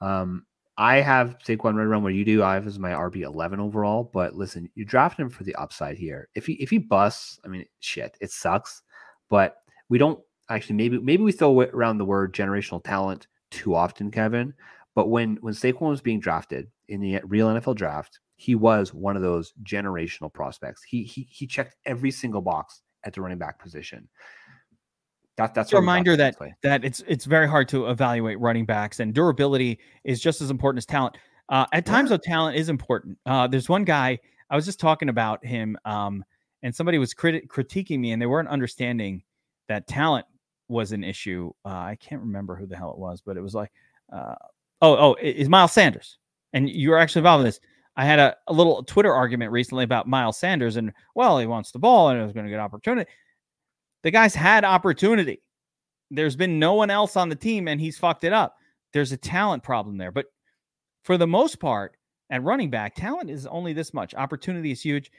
Um, 0.00 0.46
I 0.78 0.96
have 0.96 1.36
Saquon 1.46 1.74
right 1.74 1.84
around 1.84 2.02
where 2.02 2.12
you 2.12 2.24
do. 2.24 2.42
I 2.42 2.54
have 2.54 2.66
as 2.66 2.78
my 2.78 2.90
RB 2.90 3.22
eleven 3.22 3.60
overall. 3.60 4.10
But 4.12 4.34
listen, 4.34 4.68
you 4.74 4.84
draft 4.84 5.20
him 5.20 5.28
for 5.28 5.44
the 5.44 5.54
upside 5.56 5.98
here. 5.98 6.28
If 6.34 6.46
he 6.46 6.54
if 6.54 6.70
he 6.70 6.78
busts, 6.78 7.38
I 7.44 7.48
mean, 7.48 7.66
shit, 7.80 8.16
it 8.20 8.32
sucks. 8.32 8.82
But 9.28 9.58
we 9.90 9.98
don't 9.98 10.18
actually. 10.48 10.76
Maybe 10.76 10.98
maybe 10.98 11.22
we 11.22 11.32
throw 11.32 11.60
around 11.60 11.98
the 11.98 12.04
word 12.04 12.34
generational 12.34 12.82
talent 12.82 13.28
too 13.50 13.74
often, 13.74 14.10
Kevin. 14.10 14.54
But 14.94 15.08
when 15.08 15.36
when 15.40 15.54
Saquon 15.54 15.90
was 15.90 16.00
being 16.00 16.20
drafted 16.20 16.68
in 16.88 17.00
the 17.00 17.20
real 17.24 17.48
NFL 17.48 17.76
draft, 17.76 18.20
he 18.36 18.54
was 18.54 18.92
one 18.92 19.16
of 19.16 19.22
those 19.22 19.52
generational 19.62 20.32
prospects. 20.32 20.82
He 20.82 21.04
he 21.04 21.28
he 21.30 21.46
checked 21.46 21.76
every 21.86 22.10
single 22.10 22.40
box 22.40 22.82
at 23.04 23.14
the 23.14 23.20
running 23.20 23.38
back 23.38 23.58
position. 23.58 24.08
That, 25.36 25.54
that's 25.54 25.72
a 25.72 25.76
reminder 25.76 26.16
that 26.16 26.36
that 26.62 26.84
it's 26.84 27.02
it's 27.06 27.24
very 27.24 27.48
hard 27.48 27.68
to 27.68 27.86
evaluate 27.86 28.38
running 28.40 28.66
backs, 28.66 29.00
and 29.00 29.14
durability 29.14 29.78
is 30.04 30.20
just 30.20 30.40
as 30.40 30.50
important 30.50 30.78
as 30.78 30.86
talent. 30.86 31.16
Uh, 31.48 31.66
at 31.72 31.86
times, 31.86 32.10
yeah. 32.10 32.16
though, 32.16 32.22
talent 32.22 32.56
is 32.56 32.68
important. 32.68 33.18
Uh, 33.26 33.46
there's 33.46 33.68
one 33.68 33.84
guy 33.84 34.18
I 34.50 34.56
was 34.56 34.64
just 34.64 34.80
talking 34.80 35.08
about 35.08 35.44
him, 35.44 35.76
um, 35.84 36.24
and 36.62 36.74
somebody 36.74 36.98
was 36.98 37.14
crit- 37.14 37.48
critiquing 37.48 38.00
me, 38.00 38.12
and 38.12 38.20
they 38.20 38.26
weren't 38.26 38.48
understanding 38.48 39.22
that 39.68 39.86
talent 39.86 40.26
was 40.70 40.92
an 40.92 41.04
issue. 41.04 41.50
Uh, 41.64 41.68
I 41.68 41.98
can't 42.00 42.22
remember 42.22 42.56
who 42.56 42.66
the 42.66 42.76
hell 42.76 42.92
it 42.92 42.98
was, 42.98 43.20
but 43.20 43.36
it 43.36 43.42
was 43.42 43.54
like, 43.54 43.70
uh, 44.12 44.34
oh, 44.80 44.96
oh, 44.96 45.16
it's 45.20 45.48
Miles 45.48 45.72
Sanders, 45.72 46.18
and 46.52 46.68
you 46.68 46.90
were 46.90 46.98
actually 46.98 47.20
involved 47.20 47.42
in 47.42 47.46
this. 47.46 47.60
I 47.96 48.04
had 48.04 48.18
a, 48.18 48.36
a 48.46 48.52
little 48.52 48.82
Twitter 48.84 49.12
argument 49.12 49.52
recently 49.52 49.84
about 49.84 50.08
Miles 50.08 50.38
Sanders, 50.38 50.76
and 50.76 50.92
well, 51.14 51.38
he 51.38 51.46
wants 51.46 51.72
the 51.72 51.78
ball 51.78 52.08
and 52.08 52.18
he 52.18 52.24
was 52.24 52.32
going 52.32 52.46
to 52.46 52.50
get 52.50 52.60
opportunity. 52.60 53.10
The 54.02 54.10
guy's 54.10 54.34
had 54.34 54.64
opportunity. 54.64 55.42
There's 56.10 56.36
been 56.36 56.58
no 56.58 56.74
one 56.74 56.90
else 56.90 57.16
on 57.16 57.28
the 57.28 57.36
team 57.36 57.68
and 57.68 57.80
he's 57.80 57.98
fucked 57.98 58.24
it 58.24 58.32
up. 58.32 58.56
There's 58.92 59.12
a 59.12 59.16
talent 59.16 59.62
problem 59.62 59.98
there. 59.98 60.10
But 60.10 60.26
for 61.04 61.18
the 61.18 61.26
most 61.26 61.60
part, 61.60 61.96
at 62.30 62.42
running 62.42 62.70
back, 62.70 62.94
talent 62.94 63.30
is 63.30 63.46
only 63.46 63.72
this 63.72 63.92
much. 63.92 64.14
Opportunity 64.14 64.72
is 64.72 64.80
huge. 64.80 65.10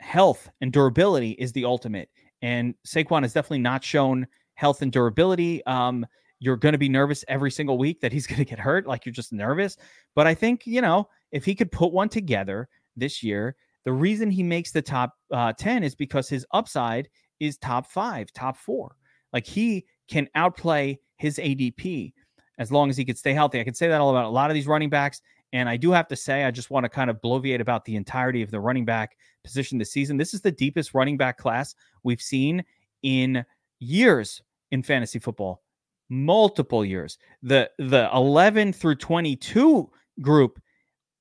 Health 0.00 0.48
and 0.60 0.72
durability 0.72 1.32
is 1.32 1.52
the 1.52 1.64
ultimate. 1.64 2.08
And 2.42 2.74
Saquon 2.86 3.22
has 3.22 3.32
definitely 3.32 3.58
not 3.58 3.82
shown 3.84 4.26
health 4.54 4.82
and 4.82 4.92
durability. 4.92 5.64
Um, 5.66 6.06
you're 6.38 6.56
going 6.56 6.72
to 6.72 6.78
be 6.78 6.88
nervous 6.88 7.24
every 7.28 7.50
single 7.50 7.78
week 7.78 8.00
that 8.00 8.12
he's 8.12 8.26
going 8.28 8.38
to 8.38 8.44
get 8.44 8.58
hurt. 8.58 8.86
Like 8.86 9.06
you're 9.06 9.12
just 9.12 9.32
nervous. 9.32 9.76
But 10.14 10.26
I 10.26 10.34
think, 10.34 10.66
you 10.66 10.80
know, 10.80 11.08
if 11.32 11.44
he 11.44 11.54
could 11.54 11.72
put 11.72 11.92
one 11.92 12.08
together 12.08 12.68
this 12.96 13.22
year, 13.22 13.56
the 13.84 13.92
reason 13.92 14.30
he 14.30 14.42
makes 14.42 14.72
the 14.72 14.82
top 14.82 15.14
uh, 15.32 15.52
10 15.52 15.84
is 15.84 15.94
because 15.94 16.28
his 16.28 16.44
upside 16.52 17.08
is 17.40 17.56
top 17.58 17.86
five, 17.86 18.32
top 18.32 18.56
four. 18.56 18.96
Like 19.32 19.46
he 19.46 19.86
can 20.08 20.28
outplay 20.34 20.98
his 21.16 21.38
ADP 21.38 22.12
as 22.58 22.72
long 22.72 22.90
as 22.90 22.96
he 22.96 23.04
could 23.04 23.18
stay 23.18 23.32
healthy. 23.32 23.60
I 23.60 23.64
can 23.64 23.74
say 23.74 23.88
that 23.88 24.00
all 24.00 24.10
about 24.10 24.24
a 24.24 24.30
lot 24.30 24.50
of 24.50 24.54
these 24.54 24.66
running 24.66 24.90
backs. 24.90 25.20
And 25.56 25.70
I 25.70 25.78
do 25.78 25.90
have 25.90 26.06
to 26.08 26.16
say, 26.16 26.44
I 26.44 26.50
just 26.50 26.70
want 26.70 26.84
to 26.84 26.90
kind 26.90 27.08
of 27.08 27.22
bloviate 27.22 27.60
about 27.60 27.86
the 27.86 27.96
entirety 27.96 28.42
of 28.42 28.50
the 28.50 28.60
running 28.60 28.84
back 28.84 29.16
position 29.42 29.78
this 29.78 29.90
season. 29.90 30.18
This 30.18 30.34
is 30.34 30.42
the 30.42 30.52
deepest 30.52 30.92
running 30.92 31.16
back 31.16 31.38
class 31.38 31.74
we've 32.02 32.20
seen 32.20 32.62
in 33.02 33.42
years 33.78 34.42
in 34.70 34.82
fantasy 34.82 35.18
football, 35.18 35.62
multiple 36.10 36.84
years. 36.84 37.16
The 37.42 37.70
the 37.78 38.10
11 38.12 38.74
through 38.74 38.96
22 38.96 39.90
group 40.20 40.60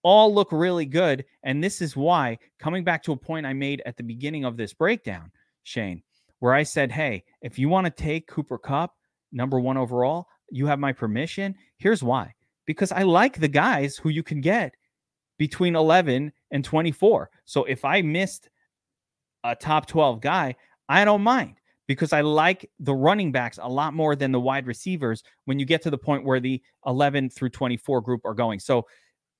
all 0.03 0.35
look 0.35 0.51
really 0.51 0.85
good. 0.85 1.23
And 1.43 1.63
this 1.63 1.81
is 1.81 1.95
why, 1.95 2.37
coming 2.59 2.83
back 2.83 3.03
to 3.03 3.13
a 3.13 3.17
point 3.17 3.45
I 3.45 3.53
made 3.53 3.81
at 3.85 3.95
the 3.95 4.03
beginning 4.03 4.43
of 4.43 4.57
this 4.57 4.73
breakdown, 4.73 5.31
Shane, 5.63 6.03
where 6.39 6.53
I 6.53 6.63
said, 6.63 6.91
hey, 6.91 7.23
if 7.41 7.57
you 7.57 7.69
want 7.69 7.85
to 7.85 8.03
take 8.03 8.27
Cooper 8.27 8.57
Kupp, 8.57 8.95
number 9.31 9.61
one 9.61 9.77
overall, 9.77 10.27
you 10.51 10.65
have 10.65 10.77
my 10.77 10.91
permission. 10.91 11.55
Here's 11.77 12.03
why 12.03 12.34
because 12.65 12.91
I 12.91 13.03
like 13.03 13.39
the 13.39 13.47
guys 13.47 13.97
who 13.97 14.09
you 14.09 14.23
can 14.23 14.41
get 14.41 14.75
between 15.37 15.75
11 15.75 16.31
and 16.51 16.63
24. 16.63 17.29
So 17.45 17.63
if 17.65 17.85
I 17.85 18.01
missed 18.01 18.49
a 19.43 19.55
top 19.55 19.85
12 19.87 20.21
guy, 20.21 20.55
I 20.89 21.05
don't 21.05 21.21
mind 21.21 21.55
because 21.87 22.13
I 22.13 22.21
like 22.21 22.69
the 22.79 22.95
running 22.95 23.31
backs 23.31 23.59
a 23.61 23.69
lot 23.69 23.93
more 23.93 24.15
than 24.15 24.31
the 24.31 24.39
wide 24.39 24.65
receivers 24.65 25.23
when 25.45 25.59
you 25.59 25.65
get 25.65 25.81
to 25.83 25.89
the 25.89 25.97
point 25.97 26.25
where 26.25 26.39
the 26.39 26.61
11 26.85 27.29
through 27.29 27.49
24 27.49 28.01
group 28.01 28.21
are 28.25 28.33
going. 28.33 28.59
So 28.59 28.87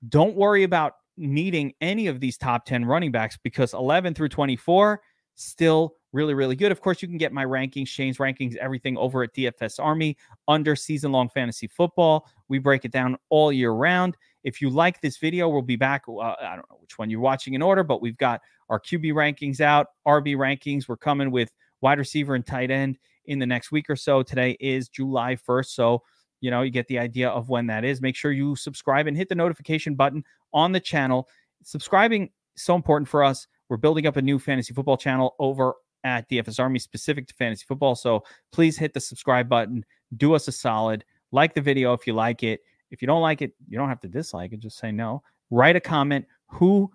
don't 0.09 0.35
worry 0.35 0.63
about 0.63 0.93
needing 1.17 1.73
any 1.81 2.07
of 2.07 2.19
these 2.19 2.38
top 2.38 2.65
10 2.65 2.85
running 2.85 3.11
backs 3.11 3.38
because 3.41 3.73
11 3.73 4.13
through 4.13 4.29
24 4.29 5.01
still 5.36 5.95
really, 6.12 6.34
really 6.34 6.56
good. 6.56 6.71
Of 6.71 6.82
course, 6.82 7.02
you 7.02 7.08
can 7.08 7.17
get 7.17 7.34
my 7.34 7.45
rankings, 7.45 7.89
Shane's 7.89 8.17
rankings, 8.17 8.56
everything 8.56 8.98
over 8.98 9.24
at 9.24 9.34
DFS 9.34 9.80
Army 9.80 10.17
under 10.48 10.76
season 10.76 11.12
long 11.12 11.30
fantasy 11.30 11.67
football. 11.67 12.28
We 12.48 12.58
break 12.58 12.86
it 12.86 12.91
down 12.91 13.17
all 13.30 13.52
year 13.52 13.71
round. 13.71 14.15
If 14.43 14.62
you 14.62 14.69
like 14.69 15.02
this 15.02 15.17
video, 15.17 15.50
we'll 15.50 15.62
be 15.62 15.76
back. 15.76 16.04
Uh, 16.08 16.19
I 16.21 16.56
don't 16.56 16.69
know 16.69 16.78
which 16.80 16.98
one 16.98 17.10
you're 17.10 17.19
watching 17.19 17.54
in 17.54 17.62
order, 17.62 17.84
but 17.84 18.02
we've 18.02 18.17
got 18.17 18.41
our 18.69 18.80
QB 18.80 19.13
rankings 19.13 19.60
out, 19.60 19.88
RB 20.08 20.36
rankings. 20.36 20.88
We're 20.88 20.98
coming 20.98 21.32
with 21.32 21.52
wide 21.82 22.00
receiver 22.00 22.36
and 22.36 22.45
tight 22.45 22.71
end 22.71 22.98
in 23.26 23.39
the 23.39 23.45
next 23.45 23.71
week 23.71 23.89
or 23.89 23.95
so. 23.95 24.24
Today 24.24 24.56
is 24.60 24.88
July 24.88 25.36
1st. 25.36 25.67
So, 25.67 26.04
you 26.41 26.50
know, 26.50 26.62
you 26.62 26.71
get 26.71 26.88
the 26.88 27.00
idea 27.00 27.30
of 27.30 27.50
when 27.50 27.67
that 27.67 27.84
is. 27.84 28.02
Make 28.02 28.15
sure 28.15 28.32
you 28.32 28.56
subscribe 28.56 29.08
and 29.08 29.17
hit 29.17 29.30
the 29.30 29.36
notification 29.36 29.95
button 29.95 30.24
on 30.54 30.71
the 30.71 30.80
channel. 30.80 31.28
Subscribing 31.63 32.30
so 32.56 32.76
important 32.76 33.10
for 33.10 33.24
us. 33.24 33.48
We're 33.69 33.78
building 33.78 34.08
up 34.08 34.17
a 34.17 34.21
new 34.21 34.39
fantasy 34.39 34.73
football 34.73 34.97
channel 34.97 35.36
over 35.39 35.73
at 36.04 36.30
DFS 36.30 36.60
Army 36.60 36.80
specific 36.80 37.28
to 37.28 37.34
fantasy 37.34 37.65
football. 37.67 37.95
So 37.95 38.23
please 38.51 38.78
hit 38.78 38.93
the 38.93 38.99
subscribe 38.99 39.49
button. 39.49 39.84
Do 40.17 40.36
us 40.36 40.47
a 40.47 40.51
solid. 40.51 41.04
Like 41.32 41.54
the 41.54 41.62
video 41.62 41.93
if 41.93 42.06
you 42.06 42.13
like 42.13 42.43
it. 42.43 42.62
If 42.91 43.01
you 43.01 43.08
don't 43.08 43.21
like 43.21 43.41
it, 43.41 43.54
you 43.67 43.78
don't 43.78 43.89
have 43.89 43.99
to 44.01 44.08
dislike 44.08 44.54
it. 44.54 44.60
Just 44.60 44.78
say 44.78 44.91
no. 44.91 45.23
Write 45.49 45.75
a 45.75 45.82
comment. 45.82 46.25
Who 46.47 46.91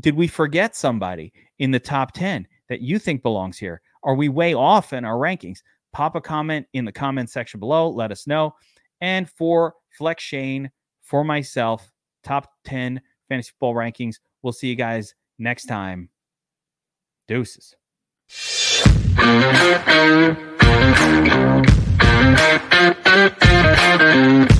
did 0.00 0.14
we 0.14 0.28
forget 0.28 0.76
somebody 0.76 1.32
in 1.58 1.70
the 1.70 1.80
top 1.80 2.12
10 2.12 2.46
that 2.68 2.80
you 2.80 2.98
think 2.98 3.22
belongs 3.22 3.58
here? 3.58 3.82
Are 4.04 4.14
we 4.14 4.28
way 4.28 4.54
off 4.54 4.92
in 4.92 5.04
our 5.04 5.16
rankings? 5.16 5.58
Pop 5.92 6.14
a 6.14 6.20
comment 6.20 6.66
in 6.72 6.84
the 6.84 6.92
comment 6.92 7.30
section 7.30 7.60
below. 7.60 7.90
Let 7.90 8.12
us 8.12 8.26
know. 8.26 8.54
And 9.00 9.28
for 9.28 9.74
Flex 9.98 10.22
Shane, 10.22 10.70
for 11.02 11.24
myself, 11.24 11.90
top 12.22 12.50
10 12.64 13.00
fantasy 13.28 13.50
football 13.50 13.74
rankings. 13.74 14.16
We'll 14.42 14.52
see 14.52 14.68
you 14.68 14.76
guys 14.76 15.14
next 15.42 15.66
time. 15.66 16.08
Deuces. 17.28 17.74